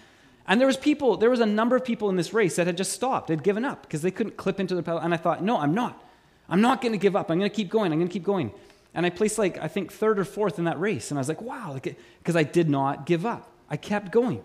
[0.47, 2.77] And there was people, there was a number of people in this race that had
[2.77, 3.29] just stopped.
[3.29, 5.01] They'd given up because they couldn't clip into the pedal.
[5.01, 6.03] And I thought, no, I'm not.
[6.49, 7.31] I'm not going to give up.
[7.31, 7.93] I'm going to keep going.
[7.93, 8.53] I'm going to keep going.
[8.95, 11.11] And I placed like, I think, third or fourth in that race.
[11.11, 13.51] And I was like, wow, because I did not give up.
[13.69, 14.43] I kept going.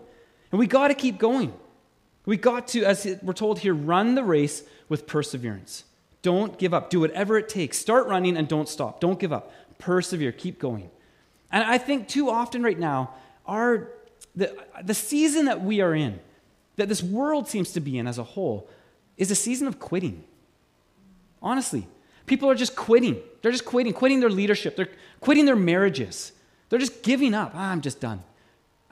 [0.52, 1.54] And we got to keep going.
[2.26, 5.84] We got to, as we're told here, run the race with perseverance.
[6.22, 6.88] Don't give up.
[6.90, 7.76] Do whatever it takes.
[7.76, 9.00] Start running and don't stop.
[9.00, 9.52] Don't give up.
[9.78, 10.32] Persevere.
[10.32, 10.90] Keep going.
[11.52, 13.14] And I think too often right now,
[13.46, 13.90] our,
[14.34, 16.18] the, the season that we are in,
[16.76, 18.68] that this world seems to be in as a whole,
[19.18, 20.24] is a season of quitting.
[21.42, 21.86] Honestly,
[22.26, 23.20] People are just quitting.
[23.42, 24.76] They're just quitting, quitting their leadership.
[24.76, 24.88] They're
[25.20, 26.32] quitting their marriages.
[26.68, 27.52] They're just giving up.
[27.54, 28.22] Ah, I'm just done.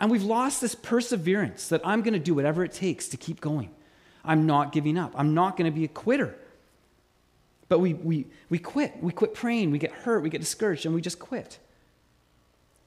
[0.02, 3.40] And we've lost this perseverance that I'm going to do whatever it takes to keep
[3.40, 3.70] going.
[4.24, 5.12] I'm not giving up.
[5.16, 6.34] I'm not going to be a quitter.
[7.68, 9.00] But we, we, we quit.
[9.00, 9.70] We quit praying.
[9.70, 10.24] We get hurt.
[10.24, 11.60] We get discouraged, and we just quit.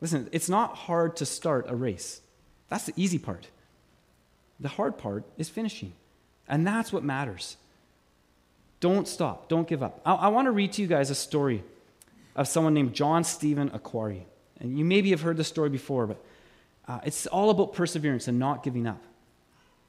[0.01, 2.19] Listen, it's not hard to start a race.
[2.67, 3.47] That's the easy part.
[4.60, 5.93] The hard part is finishing.
[6.49, 7.56] And that's what matters.
[8.82, 9.47] Don't stop.
[9.47, 10.01] Don't give up.
[10.06, 11.63] I, I want to read to you guys a story
[12.36, 14.23] of someone named John Stephen Akhwari.
[14.60, 16.21] And you maybe have heard this story before, but
[16.88, 19.02] uh, it's all about perseverance and not giving up.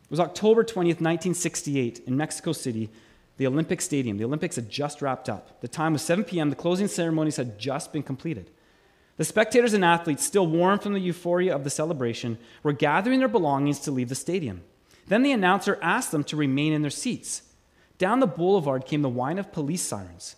[0.05, 2.91] It was October 20th, 1968, in Mexico City,
[3.37, 4.17] the Olympic Stadium.
[4.17, 5.61] The Olympics had just wrapped up.
[5.61, 8.51] The time was 7 p.m., the closing ceremonies had just been completed.
[9.17, 13.29] The spectators and athletes, still warm from the euphoria of the celebration, were gathering their
[13.29, 14.63] belongings to leave the stadium.
[15.09, 17.43] Then the announcer asked them to remain in their seats.
[17.99, 20.37] Down the boulevard came the whine of police sirens.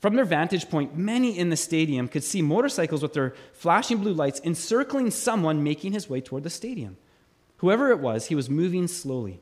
[0.00, 4.12] From their vantage point, many in the stadium could see motorcycles with their flashing blue
[4.12, 6.96] lights encircling someone making his way toward the stadium.
[7.58, 9.40] Whoever it was, he was moving slowly.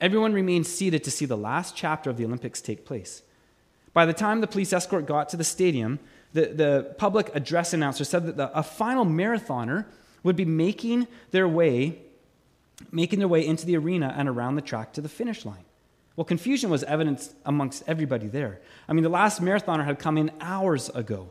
[0.00, 3.22] Everyone remained seated to see the last chapter of the Olympics take place.
[3.92, 5.98] By the time the police escort got to the stadium,
[6.32, 9.86] the, the public address announcer said that the, a final marathoner
[10.22, 11.98] would be making their way
[12.92, 15.64] making their way into the arena and around the track to the finish line.
[16.16, 18.60] Well, confusion was evident amongst everybody there.
[18.88, 21.28] I mean, the last marathoner had come in hours ago.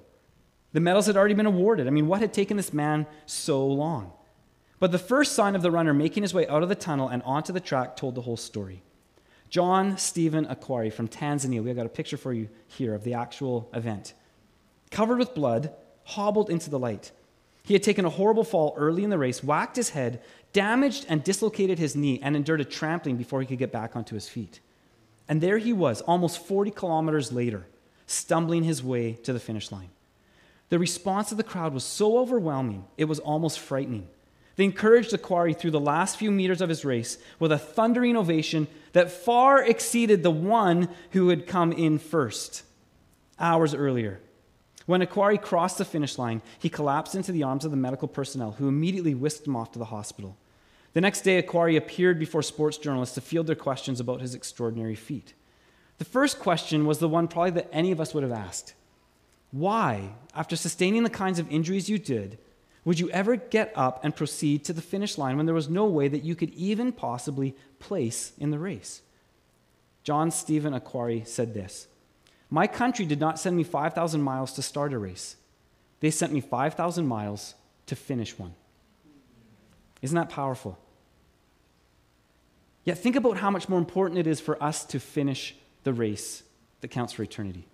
[0.74, 1.88] The medals had already been awarded.
[1.88, 4.12] I mean, what had taken this man so long?
[4.80, 7.24] But the first sign of the runner making his way out of the tunnel and
[7.24, 8.84] onto the track told the whole story.
[9.50, 13.70] John Stephen Akhwari from Tanzania, we've got a picture for you here of the actual
[13.74, 14.14] event.
[14.92, 17.12] Covered with blood, hobbled into the light.
[17.64, 20.22] He had taken a horrible fall early in the race, whacked his head,
[20.54, 24.14] damaged and dislocated his knee, and endured a trampling before he could get back onto
[24.14, 24.60] his feet.
[25.28, 27.66] And there he was, almost 40 kilometers later,
[28.08, 29.90] stumbling his way to the finish line.
[30.70, 34.08] The response of the crowd was so overwhelming, it was almost frightening.
[34.56, 38.68] They encouraged Akhwari through the last few meters of his race with a thundering ovation
[38.94, 42.64] that far exceeded the one who had come in first
[43.38, 44.22] hours earlier.
[44.86, 48.52] When Akhwari crossed the finish line, he collapsed into the arms of the medical personnel,
[48.54, 50.38] who immediately whisked him off to the hospital.
[50.96, 54.96] The next day, Akhwari appeared before sports journalists to field their questions about his extraordinary
[54.96, 55.34] feat.
[55.98, 58.76] The first question was the one probably that any of us would have asked
[59.52, 62.38] Why, after sustaining the kinds of injuries you did,
[62.86, 65.84] would you ever get up and proceed to the finish line when there was no
[65.84, 69.02] way that you could even possibly place in the race?
[70.04, 71.88] John Stephen Akhwari said this
[72.50, 75.36] My country did not send me 5,000 miles to start a race,
[76.00, 77.56] they sent me 5,000 miles
[77.88, 78.54] to finish one.
[80.02, 80.80] Isn't that powerful?
[82.86, 86.44] Yet think about how much more important it is for us to finish the race
[86.82, 87.66] that counts for eternity.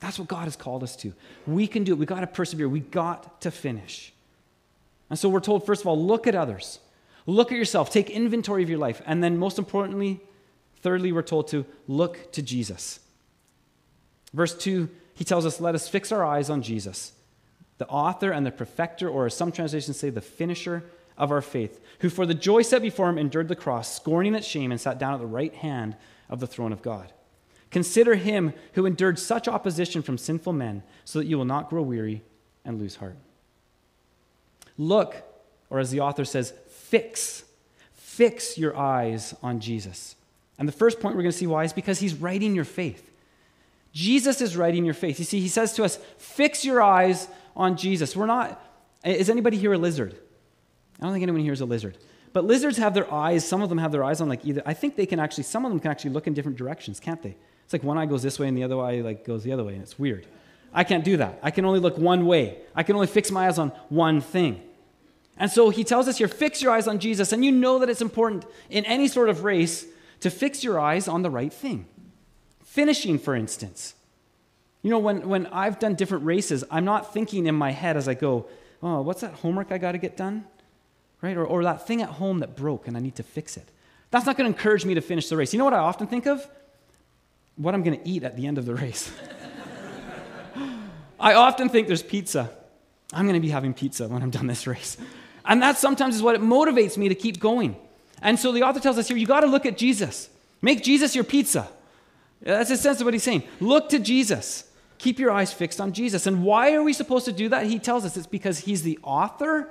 [0.00, 1.12] That's what God has called us to.
[1.46, 1.98] We can do it.
[1.98, 2.68] We got to persevere.
[2.68, 4.12] We got to finish.
[5.10, 6.80] And so we're told, first of all, look at others.
[7.26, 7.90] Look at yourself.
[7.90, 9.02] Take inventory of your life.
[9.04, 10.20] And then, most importantly,
[10.82, 13.00] thirdly, we're told to look to Jesus.
[14.32, 17.12] Verse 2, he tells us, let us fix our eyes on Jesus,
[17.78, 20.84] the author and the perfecter, or as some translations say, the finisher
[21.18, 24.46] of our faith, who for the joy set before him endured the cross, scorning its
[24.46, 25.96] shame, and sat down at the right hand
[26.30, 27.12] of the throne of God.
[27.70, 31.82] Consider him who endured such opposition from sinful men, so that you will not grow
[31.82, 32.22] weary
[32.64, 33.16] and lose heart.
[34.78, 35.16] Look,
[35.68, 37.44] or as the author says, fix.
[37.92, 40.16] Fix your eyes on Jesus.
[40.58, 43.10] And the first point we're going to see why is because he's writing your faith.
[43.92, 45.18] Jesus is writing your faith.
[45.18, 48.16] You see, he says to us, fix your eyes on Jesus.
[48.16, 48.60] We're not,
[49.04, 50.16] is anybody here a lizard?
[51.00, 51.96] I don't think anyone here is a lizard.
[52.32, 54.74] But lizards have their eyes, some of them have their eyes on like either, I
[54.74, 57.36] think they can actually, some of them can actually look in different directions, can't they?
[57.64, 59.64] It's like one eye goes this way and the other eye like goes the other
[59.64, 60.26] way, and it's weird.
[60.72, 61.38] I can't do that.
[61.42, 62.58] I can only look one way.
[62.74, 64.62] I can only fix my eyes on one thing.
[65.38, 67.32] And so he tells us here fix your eyes on Jesus.
[67.32, 69.86] And you know that it's important in any sort of race
[70.20, 71.86] to fix your eyes on the right thing.
[72.64, 73.94] Finishing, for instance.
[74.82, 78.08] You know, when, when I've done different races, I'm not thinking in my head as
[78.08, 78.46] I go,
[78.82, 80.44] oh, what's that homework I got to get done?
[81.20, 81.36] Right?
[81.36, 83.68] Or, or that thing at home that broke and I need to fix it.
[84.10, 85.52] That's not going to encourage me to finish the race.
[85.52, 86.46] You know what I often think of?
[87.56, 89.10] What I'm going to eat at the end of the race.
[91.20, 92.50] I often think there's pizza.
[93.12, 94.96] I'm going to be having pizza when I'm done this race.
[95.44, 97.76] And that sometimes is what it motivates me to keep going.
[98.22, 100.30] And so the author tells us here you got to look at Jesus.
[100.62, 101.68] Make Jesus your pizza.
[102.42, 103.42] That's a sense of what he's saying.
[103.60, 104.64] Look to Jesus.
[104.98, 106.26] Keep your eyes fixed on Jesus.
[106.26, 107.66] And why are we supposed to do that?
[107.66, 109.70] He tells us it's because he's the author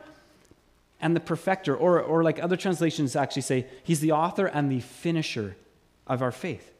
[0.99, 4.79] and the perfecter, or, or like other translations actually say, he's the author and the
[4.79, 5.55] finisher
[6.07, 6.73] of our faith.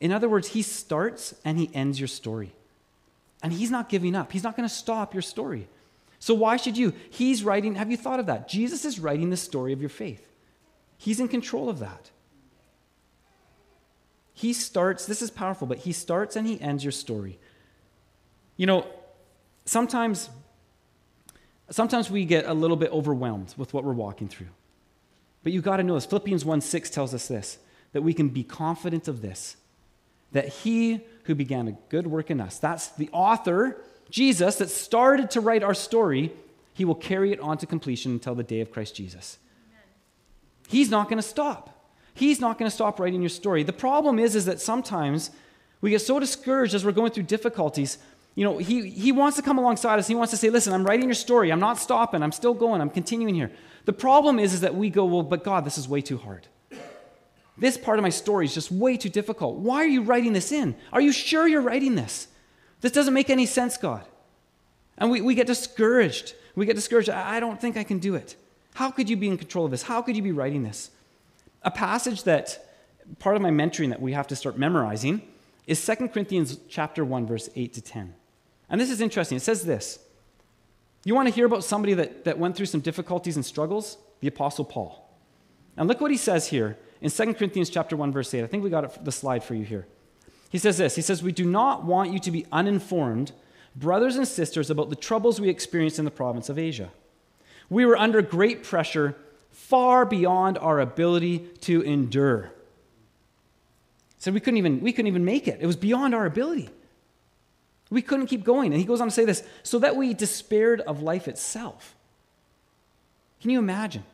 [0.00, 2.52] In other words, he starts and he ends your story.
[3.42, 5.68] And he's not giving up, he's not going to stop your story.
[6.18, 6.94] So why should you?
[7.10, 8.48] He's writing, have you thought of that?
[8.48, 10.24] Jesus is writing the story of your faith.
[10.96, 12.10] He's in control of that.
[14.32, 17.38] He starts, this is powerful, but he starts and he ends your story.
[18.56, 18.86] You know,
[19.64, 20.30] sometimes
[21.70, 24.48] sometimes we get a little bit overwhelmed with what we're walking through.
[25.42, 26.06] But you got to know this.
[26.06, 27.58] Philippians 1 6 tells us this
[27.92, 29.56] that we can be confident of this,
[30.32, 35.30] that he who began a good work in us, that's the author, Jesus, that started
[35.32, 36.32] to write our story,
[36.74, 39.38] he will carry it on to completion until the day of Christ Jesus.
[39.70, 39.82] Amen.
[40.68, 41.74] He's not going to stop.
[42.14, 43.62] He's not going to stop writing your story.
[43.62, 45.30] The problem is, is that sometimes
[45.80, 47.98] we get so discouraged as we're going through difficulties
[48.34, 50.06] you know, he, he wants to come alongside us.
[50.06, 51.50] He wants to say, listen, I'm writing your story.
[51.50, 52.22] I'm not stopping.
[52.22, 52.80] I'm still going.
[52.80, 53.50] I'm continuing here.
[53.84, 56.46] The problem is, is that we go, well, but God, this is way too hard.
[57.56, 59.56] This part of my story is just way too difficult.
[59.56, 60.76] Why are you writing this in?
[60.92, 62.28] Are you sure you're writing this?
[62.80, 64.04] This doesn't make any sense, God.
[64.96, 66.34] And we, we get discouraged.
[66.54, 67.10] We get discouraged.
[67.10, 68.36] I don't think I can do it.
[68.74, 69.82] How could you be in control of this?
[69.82, 70.90] How could you be writing this?
[71.62, 72.64] A passage that
[73.18, 75.22] part of my mentoring that we have to start memorizing
[75.66, 78.14] is 2 Corinthians chapter 1 verse 8 to 10.
[78.70, 79.36] And this is interesting.
[79.36, 79.98] It says this
[81.04, 83.98] You want to hear about somebody that, that went through some difficulties and struggles?
[84.20, 85.08] The Apostle Paul.
[85.76, 88.42] And look what he says here in 2 Corinthians chapter 1, verse 8.
[88.42, 89.86] I think we got the slide for you here.
[90.50, 93.32] He says this He says, We do not want you to be uninformed,
[93.76, 96.90] brothers and sisters, about the troubles we experienced in the province of Asia.
[97.70, 99.14] We were under great pressure,
[99.50, 102.52] far beyond our ability to endure.
[104.18, 105.58] So we couldn't even we couldn't even make it.
[105.60, 106.70] It was beyond our ability.
[107.90, 108.72] We couldn't keep going.
[108.72, 111.96] And he goes on to say this so that we despaired of life itself.
[113.40, 114.04] Can you imagine?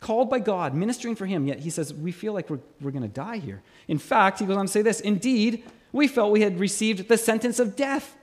[0.00, 3.02] Called by God, ministering for him, yet he says, We feel like we're, we're going
[3.02, 3.62] to die here.
[3.88, 7.18] In fact, he goes on to say this Indeed, we felt we had received the
[7.18, 8.16] sentence of death.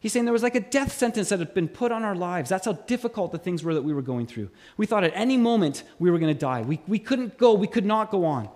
[0.00, 2.50] He's saying there was like a death sentence that had been put on our lives.
[2.50, 4.50] That's how difficult the things were that we were going through.
[4.76, 6.60] We thought at any moment we were going to die.
[6.60, 8.50] We, we couldn't go, we could not go on.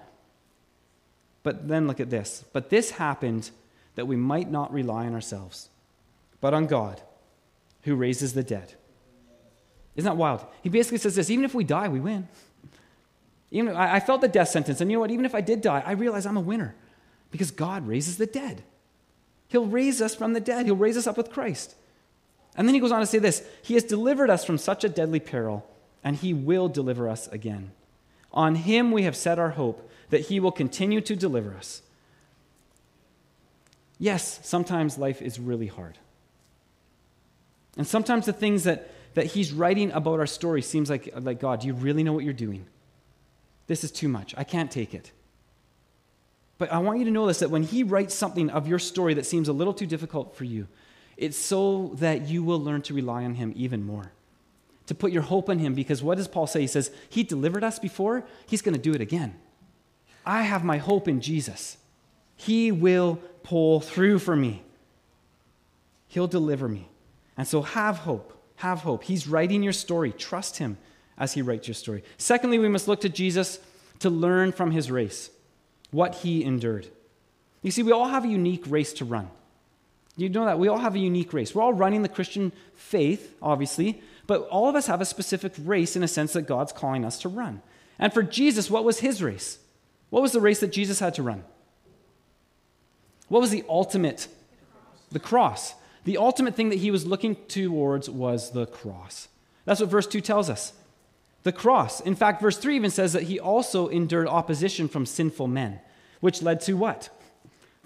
[1.43, 2.45] But then look at this.
[2.53, 3.51] But this happened
[3.99, 5.71] that we might not rely on ourselves,
[6.41, 7.03] but on God,
[7.83, 8.75] who raises the dead.
[9.97, 10.47] Isn't that wild?
[10.63, 12.29] He basically says this even if we die, we win.
[13.51, 15.11] Even I, I felt the death sentence, and you know what?
[15.11, 16.77] Even if I did die, I realize I'm a winner
[17.33, 18.63] because God raises the dead.
[19.49, 21.75] He'll raise us from the dead, He'll raise us up with Christ.
[22.57, 24.89] And then he goes on to say this He has delivered us from such a
[24.89, 25.69] deadly peril,
[26.05, 27.73] and He will deliver us again.
[28.33, 31.83] On Him we have set our hope that He will continue to deliver us.
[33.99, 35.99] Yes, sometimes life is really hard.
[37.77, 41.61] And sometimes the things that, that he's writing about our story seems like, like God,
[41.61, 42.67] do you really know what you're doing?
[43.67, 44.35] This is too much.
[44.37, 45.13] I can't take it.
[46.59, 49.15] But I want you to know this that when he writes something of your story
[49.15, 50.67] that seems a little too difficult for you,
[51.17, 54.13] it's so that you will learn to rely on him even more.
[54.87, 56.63] To put your hope in him, because what does Paul say?
[56.63, 59.37] He says, He delivered us before, he's going to do it again.
[60.25, 61.77] I have my hope in Jesus.
[62.39, 64.63] He will pull through for me,
[66.09, 66.89] He'll deliver me.
[67.37, 68.35] And so have hope.
[68.57, 69.05] Have hope.
[69.05, 70.11] He's writing your story.
[70.11, 70.79] Trust Him
[71.19, 72.03] as He writes your story.
[72.17, 73.61] Secondly, we must look to Jesus
[74.01, 75.31] to learn from His race,
[75.91, 76.89] what He endured.
[77.63, 79.31] You see, we all have a unique race to run.
[80.17, 80.59] You know that?
[80.59, 81.55] We all have a unique race.
[81.55, 85.95] We're all running the Christian faith, obviously, but all of us have a specific race
[85.95, 87.63] in a sense that God's calling us to run.
[87.99, 89.59] And for Jesus, what was his race?
[90.11, 91.45] What was the race that Jesus had to run?
[93.29, 94.29] What was the ultimate?
[95.11, 95.75] The cross.
[96.05, 99.29] The ultimate thing that he was looking towards was the cross.
[99.65, 100.73] That's what verse 2 tells us.
[101.43, 102.01] The cross.
[102.01, 105.81] In fact, verse 3 even says that he also endured opposition from sinful men,
[106.21, 107.11] which led to what?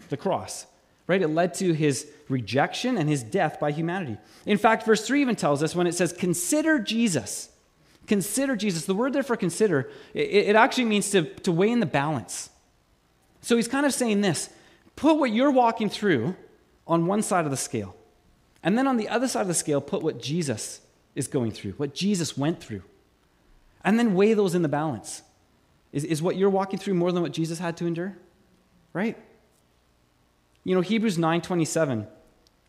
[0.08, 0.66] The cross
[1.06, 1.22] right?
[1.22, 4.18] It led to his rejection and his death by humanity.
[4.46, 7.50] In fact, verse 3 even tells us when it says, Consider Jesus.
[8.06, 8.84] Consider Jesus.
[8.84, 12.50] The word there for consider, it, it actually means to, to weigh in the balance.
[13.42, 14.48] So he's kind of saying this
[14.96, 16.36] put what you're walking through
[16.86, 17.96] on one side of the scale.
[18.62, 20.80] And then on the other side of the scale, put what Jesus
[21.14, 22.82] is going through, what Jesus went through.
[23.84, 25.22] And then weigh those in the balance.
[25.92, 28.16] Is, is what you're walking through more than what Jesus had to endure?
[28.92, 29.16] Right?
[30.64, 32.06] You know, Hebrews 9:27,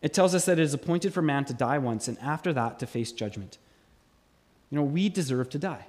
[0.02, 2.78] it tells us that it is appointed for man to die once and after that
[2.80, 3.58] to face judgment.
[4.70, 5.86] You know, we deserve to die.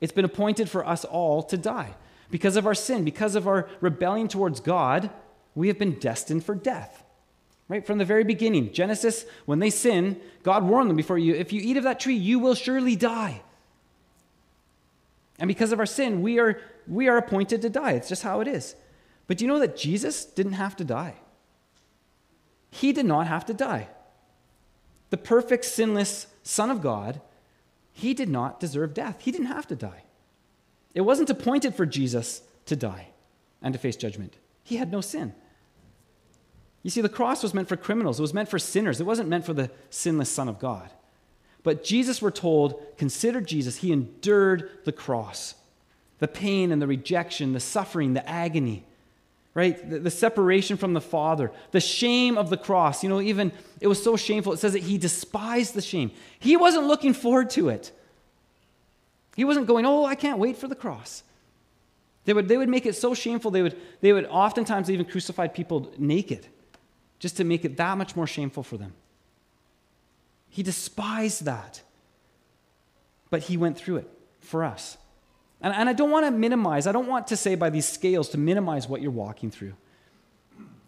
[0.00, 1.94] It's been appointed for us all to die.
[2.30, 5.10] Because of our sin, because of our rebellion towards God,
[5.54, 7.04] we have been destined for death.
[7.68, 7.86] Right?
[7.86, 11.60] From the very beginning, Genesis, when they sin, God warned them before you, if you
[11.62, 13.42] eat of that tree, you will surely die.
[15.38, 17.92] And because of our sin, we are, we are appointed to die.
[17.92, 18.74] It's just how it is.
[19.26, 21.14] But do you know that Jesus didn't have to die?
[22.70, 23.88] he did not have to die.
[25.10, 27.20] The perfect, sinless Son of God,
[27.92, 29.20] he did not deserve death.
[29.20, 30.04] He didn't have to die.
[30.94, 33.08] It wasn't appointed for Jesus to die
[33.60, 34.36] and to face judgment.
[34.62, 35.34] He had no sin.
[36.82, 39.28] You see, the cross was meant for criminals, it was meant for sinners, it wasn't
[39.28, 40.90] meant for the sinless Son of God.
[41.62, 43.76] But Jesus, we're told, consider Jesus.
[43.76, 45.54] He endured the cross,
[46.18, 48.84] the pain and the rejection, the suffering, the agony
[49.54, 49.90] right?
[49.90, 53.02] The, the, separation from the Father, the shame of the cross.
[53.02, 54.52] You know, even it was so shameful.
[54.52, 56.12] It says that he despised the shame.
[56.38, 57.90] He wasn't looking forward to it.
[59.34, 61.22] He wasn't going, oh, I can't wait for the cross.
[62.26, 65.48] They would, they would make it so shameful, they would, they would oftentimes even crucify
[65.48, 66.46] people naked
[67.20, 68.94] just to make it that much more shameful for them.
[70.48, 71.82] He despised that.
[73.28, 74.10] But he went through it
[74.40, 74.98] for us.
[75.60, 78.30] And, and I don't want to minimize, I don't want to say by these scales
[78.30, 79.74] to minimize what you're walking through.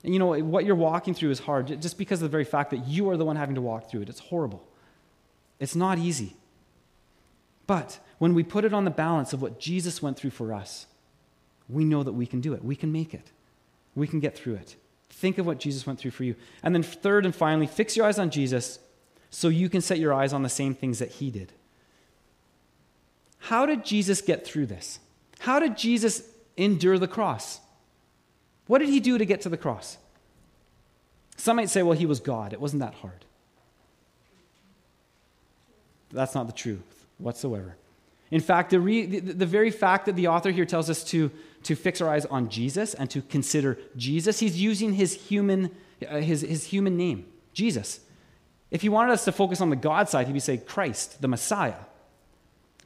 [0.02, 2.70] And you know, what you're walking through is hard just because of the very fact
[2.70, 4.08] that you are the one having to walk through it.
[4.08, 4.66] It's horrible.
[5.60, 6.34] It's not easy.
[7.68, 10.86] But when we put it on the balance of what Jesus went through for us,
[11.68, 12.64] we know that we can do it.
[12.64, 13.30] We can make it.
[13.94, 14.74] We can get through it.
[15.12, 16.34] Think of what Jesus went through for you.
[16.62, 18.78] And then, third and finally, fix your eyes on Jesus
[19.30, 21.52] so you can set your eyes on the same things that he did.
[23.38, 24.98] How did Jesus get through this?
[25.40, 26.22] How did Jesus
[26.56, 27.60] endure the cross?
[28.66, 29.98] What did he do to get to the cross?
[31.36, 32.52] Some might say, well, he was God.
[32.52, 33.24] It wasn't that hard.
[36.10, 37.76] That's not the truth whatsoever.
[38.30, 41.30] In fact, the, re, the, the, very fact that the author here tells us to,
[41.64, 45.70] to fix our eyes on Jesus and to consider Jesus, he's using his human,
[46.08, 48.00] uh, his, his human name, Jesus.
[48.70, 51.20] If he wanted us to focus on the God side, he would be saying Christ,
[51.20, 51.74] the Messiah.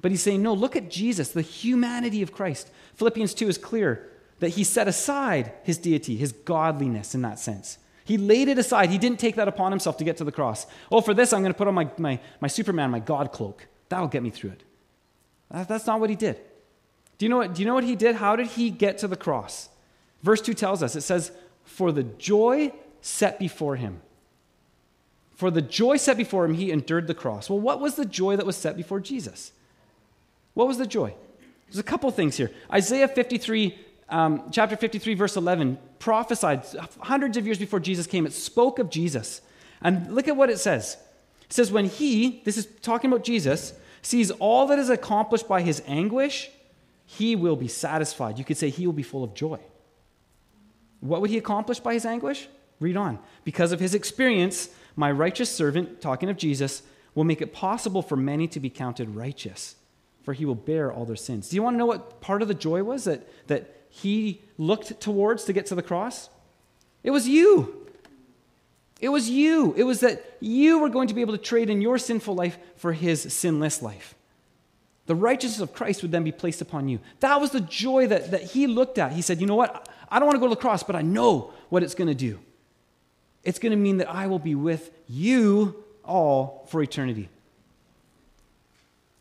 [0.03, 2.71] But he's saying, no, look at Jesus, the humanity of Christ.
[2.95, 4.09] Philippians 2 is clear
[4.41, 7.79] that he set aside his deity, his godliness in that sense.
[8.05, 8.91] He laid it aside.
[8.91, 10.67] He didn't take that upon himself to get to the cross.
[10.93, 13.67] Oh, for this, I'm going to put on my, my, my Superman, my God cloak.
[13.89, 14.63] That'll get me through it.
[15.51, 16.41] That's not what he did.
[17.19, 18.17] Do you, know what, do you know what he did?
[18.17, 19.69] How did he get to the cross?
[20.23, 21.33] Verse 2 tells us it says,
[21.65, 24.01] For the joy set before him.
[25.37, 27.51] For the joy set before him, he endured the cross.
[27.51, 29.53] Well, what was the joy that was set before Jesus?
[30.55, 31.15] What was the joy?
[31.67, 32.51] There's a couple things here.
[32.73, 36.65] Isaiah 53, um, chapter 53, verse 11, prophesied
[37.01, 38.25] hundreds of years before Jesus came.
[38.25, 39.43] It spoke of Jesus.
[39.83, 40.97] And look at what it says.
[41.43, 45.61] It says, When he, this is talking about Jesus, sees all that is accomplished by
[45.61, 46.51] his anguish,
[47.07, 48.39] he will be satisfied.
[48.39, 49.61] You could say he will be full of joy.
[51.01, 52.49] What would he accomplish by his anguish?
[52.81, 53.19] Read on.
[53.45, 56.83] Because of his experience, my righteous servant, talking of Jesus,
[57.15, 59.77] will make it possible for many to be counted righteous,
[60.25, 61.49] for he will bear all their sins.
[61.49, 65.01] Do you want to know what part of the joy was that, that he looked
[65.01, 66.29] towards to get to the cross?
[67.05, 67.87] It was you.
[69.01, 69.75] It was you.
[69.77, 72.59] It was that you were going to be able to trade in your sinful life
[72.77, 74.16] for his sinless life.
[75.07, 76.99] The righteousness of Christ would then be placed upon you.
[77.21, 79.13] That was the joy that, that he looked at.
[79.13, 79.89] He said, You know what?
[80.09, 82.15] I don't want to go to the cross, but I know what it's going to
[82.15, 82.39] do.
[83.43, 87.29] It's going to mean that I will be with you all for eternity.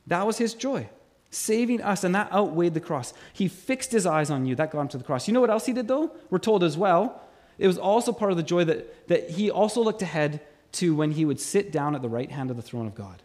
[0.08, 0.90] That was his joy,
[1.30, 3.14] saving us, and that outweighed the cross.
[3.34, 4.56] He fixed his eyes on you.
[4.56, 5.28] That got him to the cross.
[5.28, 6.12] You know what else he did, though?
[6.30, 7.22] We're told as well.
[7.58, 10.42] It was also part of the joy that, that he also looked ahead
[10.74, 13.22] to when he would sit down at the right hand of the throne of God.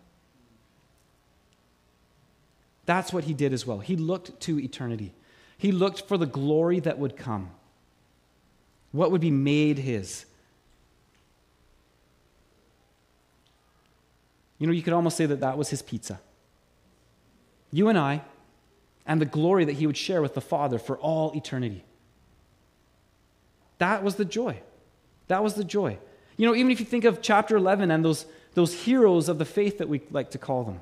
[2.91, 3.79] That's what he did as well.
[3.79, 5.15] He looked to eternity,
[5.57, 7.53] he looked for the glory that would come,
[8.91, 10.25] what would be made his.
[14.59, 16.19] You know, you could almost say that that was his pizza.
[17.71, 18.23] You and I,
[19.07, 21.85] and the glory that he would share with the Father for all eternity.
[23.79, 24.59] That was the joy.
[25.29, 25.97] That was the joy.
[26.37, 29.45] You know, even if you think of chapter 11 and those, those heroes of the
[29.45, 30.81] faith that we like to call them,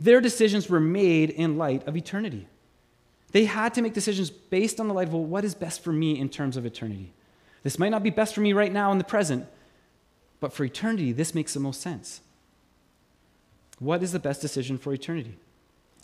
[0.00, 2.46] their decisions were made in light of eternity.
[3.32, 5.92] They had to make decisions based on the light of, well, what is best for
[5.92, 7.12] me in terms of eternity?
[7.62, 9.46] This might not be best for me right now in the present,
[10.40, 12.20] but for eternity, this makes the most sense.
[13.78, 15.36] What is the best decision for eternity?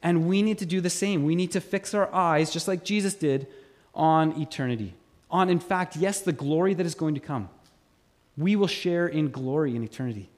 [0.03, 1.25] And we need to do the same.
[1.25, 3.47] We need to fix our eyes, just like Jesus did,
[3.95, 4.95] on eternity.
[5.31, 7.49] On, in fact, yes, the glory that is going to come.
[8.37, 10.29] We will share in glory in eternity.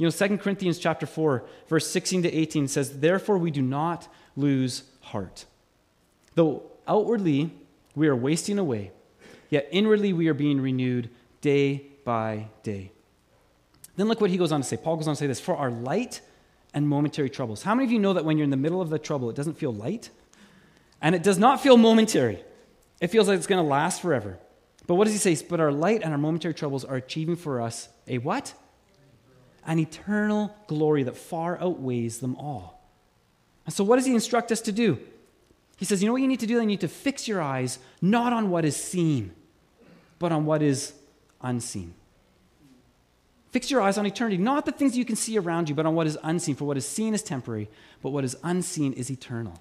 [0.00, 4.08] You know, 2 Corinthians chapter 4, verse 16 to 18 says, Therefore we do not
[4.34, 5.44] lose heart.
[6.34, 7.52] Though outwardly
[7.94, 8.92] we are wasting away,
[9.50, 11.10] yet inwardly we are being renewed
[11.42, 12.92] day by day.
[13.96, 14.78] Then look what he goes on to say.
[14.78, 16.22] Paul goes on to say this For our light
[16.72, 17.62] and momentary troubles.
[17.62, 19.36] How many of you know that when you're in the middle of the trouble, it
[19.36, 20.08] doesn't feel light?
[21.02, 22.42] And it does not feel momentary.
[23.02, 24.38] It feels like it's going to last forever.
[24.86, 25.46] But what does he say?
[25.46, 28.54] But our light and our momentary troubles are achieving for us a what?
[29.66, 32.82] An eternal glory that far outweighs them all.
[33.66, 34.98] And so, what does he instruct us to do?
[35.76, 36.54] He says, You know what you need to do?
[36.54, 39.32] You need to fix your eyes not on what is seen,
[40.18, 40.92] but on what is
[41.40, 41.94] unseen.
[43.50, 45.94] Fix your eyes on eternity, not the things you can see around you, but on
[45.94, 46.54] what is unseen.
[46.54, 47.68] For what is seen is temporary,
[48.02, 49.54] but what is unseen is eternal.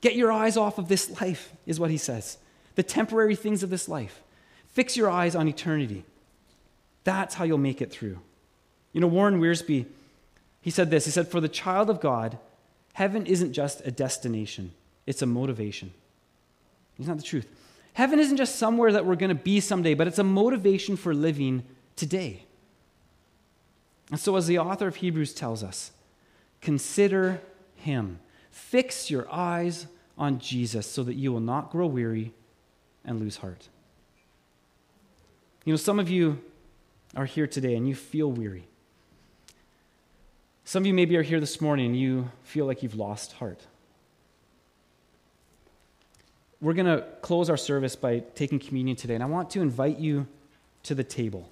[0.00, 2.38] Get your eyes off of this life, is what he says.
[2.76, 4.22] The temporary things of this life.
[4.68, 6.04] Fix your eyes on eternity.
[7.04, 8.20] That's how you'll make it through.
[8.92, 9.86] You know, Warren Wiersbe,
[10.60, 12.38] he said this He said, For the child of God,
[12.94, 14.72] heaven isn't just a destination,
[15.06, 15.92] it's a motivation.
[16.98, 17.48] Isn't the truth?
[17.94, 21.14] Heaven isn't just somewhere that we're going to be someday, but it's a motivation for
[21.14, 21.64] living
[21.96, 22.44] today.
[24.10, 25.92] And so, as the author of Hebrews tells us,
[26.60, 27.40] consider
[27.76, 28.18] him.
[28.50, 29.86] Fix your eyes
[30.18, 32.32] on Jesus so that you will not grow weary
[33.04, 33.68] and lose heart.
[35.64, 36.40] You know, some of you
[37.16, 38.66] are here today and you feel weary.
[40.70, 43.58] Some of you maybe are here this morning and you feel like you've lost heart.
[46.60, 49.98] We're going to close our service by taking communion today, and I want to invite
[49.98, 50.28] you
[50.84, 51.50] to the table.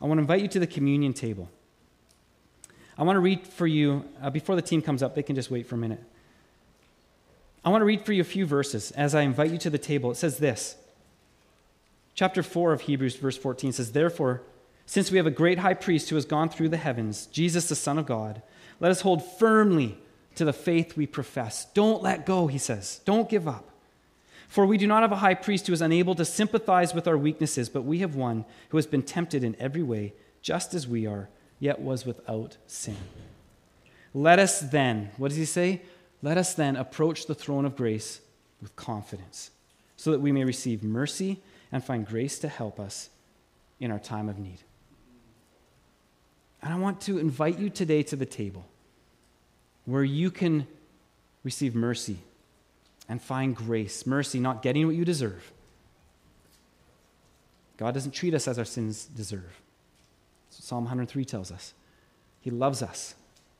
[0.00, 1.50] I want to invite you to the communion table.
[2.96, 5.50] I want to read for you, uh, before the team comes up, they can just
[5.50, 6.02] wait for a minute.
[7.62, 9.76] I want to read for you a few verses as I invite you to the
[9.76, 10.10] table.
[10.10, 10.76] It says this.
[12.14, 14.40] Chapter 4 of Hebrews, verse 14 says, Therefore,
[14.86, 17.74] since we have a great high priest who has gone through the heavens, Jesus, the
[17.74, 18.42] Son of God,
[18.80, 19.98] let us hold firmly
[20.34, 21.66] to the faith we profess.
[21.72, 23.00] Don't let go, he says.
[23.04, 23.68] Don't give up.
[24.48, 27.16] For we do not have a high priest who is unable to sympathize with our
[27.16, 30.12] weaknesses, but we have one who has been tempted in every way,
[30.42, 31.28] just as we are,
[31.58, 32.96] yet was without sin.
[34.12, 35.80] Let us then, what does he say?
[36.20, 38.20] Let us then approach the throne of grace
[38.60, 39.50] with confidence,
[39.96, 43.08] so that we may receive mercy and find grace to help us
[43.80, 44.60] in our time of need.
[46.62, 48.64] And I want to invite you today to the table
[49.84, 50.66] where you can
[51.42, 52.18] receive mercy
[53.08, 54.06] and find grace.
[54.06, 55.50] Mercy, not getting what you deserve.
[57.76, 59.60] God doesn't treat us as our sins deserve.
[60.50, 61.74] Psalm 103 tells us.
[62.40, 63.14] He loves us.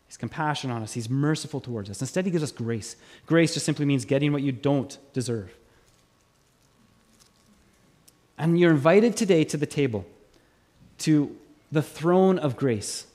[0.07, 0.93] He's compassionate on us.
[0.93, 2.01] He's merciful towards us.
[2.01, 2.97] Instead, he gives us grace.
[3.27, 5.53] Grace just simply means getting what you don't deserve.
[8.39, 10.05] And you're invited today to the table,
[10.99, 11.35] to
[11.73, 13.07] the throne of grace.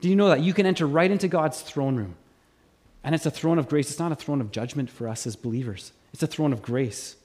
[0.00, 0.40] Do you know that?
[0.40, 2.16] You can enter right into God's throne room.
[3.04, 3.90] And it's a throne of grace.
[3.90, 7.16] It's not a throne of judgment for us as believers, it's a throne of grace.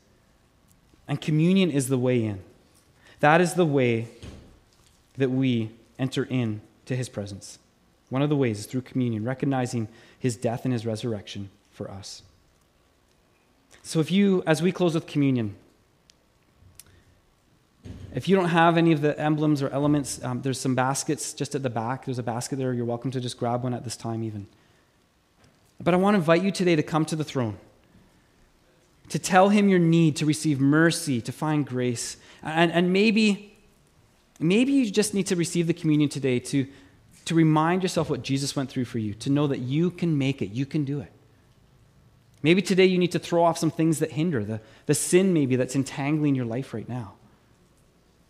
[1.07, 2.41] And communion is the way in.
[3.19, 4.07] That is the way
[5.17, 7.59] that we enter in to his presence.
[8.09, 9.87] One of the ways is through communion, recognizing
[10.17, 12.23] his death and his resurrection for us.
[13.83, 15.55] So, if you, as we close with communion,
[18.13, 21.55] if you don't have any of the emblems or elements, um, there's some baskets just
[21.55, 22.05] at the back.
[22.05, 22.73] There's a basket there.
[22.73, 24.47] You're welcome to just grab one at this time, even.
[25.79, 27.57] But I want to invite you today to come to the throne,
[29.09, 32.17] to tell him your need to receive mercy, to find grace.
[32.43, 33.57] And, and maybe,
[34.39, 36.67] maybe you just need to receive the communion today to,
[37.25, 40.41] to remind yourself what Jesus went through for you, to know that you can make
[40.41, 41.11] it, you can do it.
[42.43, 45.55] Maybe today you need to throw off some things that hinder, the, the sin maybe
[45.55, 47.13] that's entangling your life right now.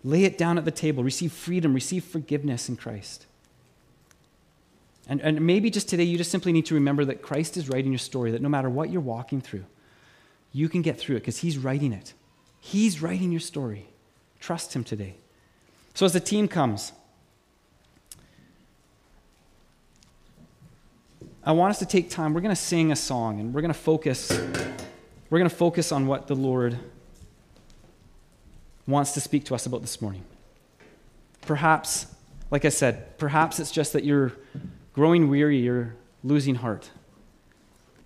[0.03, 1.03] Lay it down at the table.
[1.03, 1.73] Receive freedom.
[1.73, 3.25] Receive forgiveness in Christ.
[5.07, 7.91] And, and maybe just today you just simply need to remember that Christ is writing
[7.91, 9.65] your story, that no matter what you're walking through,
[10.53, 12.13] you can get through it because He's writing it.
[12.59, 13.87] He's writing your story.
[14.39, 15.15] Trust Him today.
[15.93, 16.93] So as the team comes,
[21.43, 22.33] I want us to take time.
[22.33, 24.31] We're going to sing a song and we're going to focus.
[25.29, 26.77] We're going to focus on what the Lord
[28.91, 30.23] wants to speak to us about this morning.
[31.41, 32.07] Perhaps,
[32.51, 34.33] like I said, perhaps it's just that you're
[34.93, 36.91] growing weary, you're losing heart.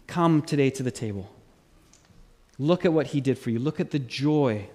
[0.07, 1.31] Come today to the table.
[2.57, 3.59] Look at what he did for you.
[3.59, 4.69] Look at the joy,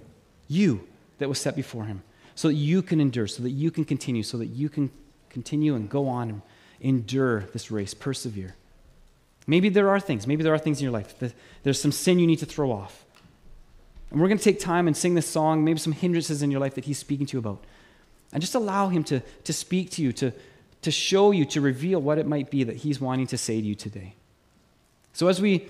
[0.48, 0.86] you,
[1.18, 2.02] that was set before him,
[2.34, 4.90] so that you can endure, so that you can continue, so that you can
[5.30, 6.42] continue and go on and
[6.80, 8.56] endure this race, persevere.
[9.46, 11.14] Maybe there are things, maybe there are things in your life.
[11.62, 13.04] There's some sin you need to throw off.
[14.10, 16.60] And we're going to take time and sing this song, maybe some hindrances in your
[16.60, 17.62] life that He's speaking to you about.
[18.32, 20.32] And just allow Him to, to speak to you, to,
[20.82, 23.66] to show you, to reveal what it might be that He's wanting to say to
[23.66, 24.14] you today.
[25.12, 25.68] So as we,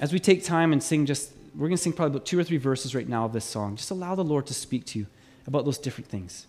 [0.00, 2.44] as we take time and sing just, we're going to sing probably about two or
[2.44, 3.76] three verses right now of this song.
[3.76, 5.06] Just allow the Lord to speak to you
[5.46, 6.46] about those different things.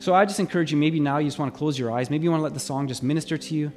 [0.00, 2.08] So I just encourage you, maybe now you just want to close your eyes.
[2.08, 3.72] Maybe you want to let the song just minister to you.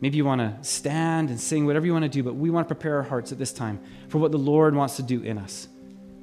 [0.00, 2.68] Maybe you want to stand and sing, whatever you want to do, but we want
[2.68, 3.78] to prepare our hearts at this time
[4.08, 5.68] for what the Lord wants to do in us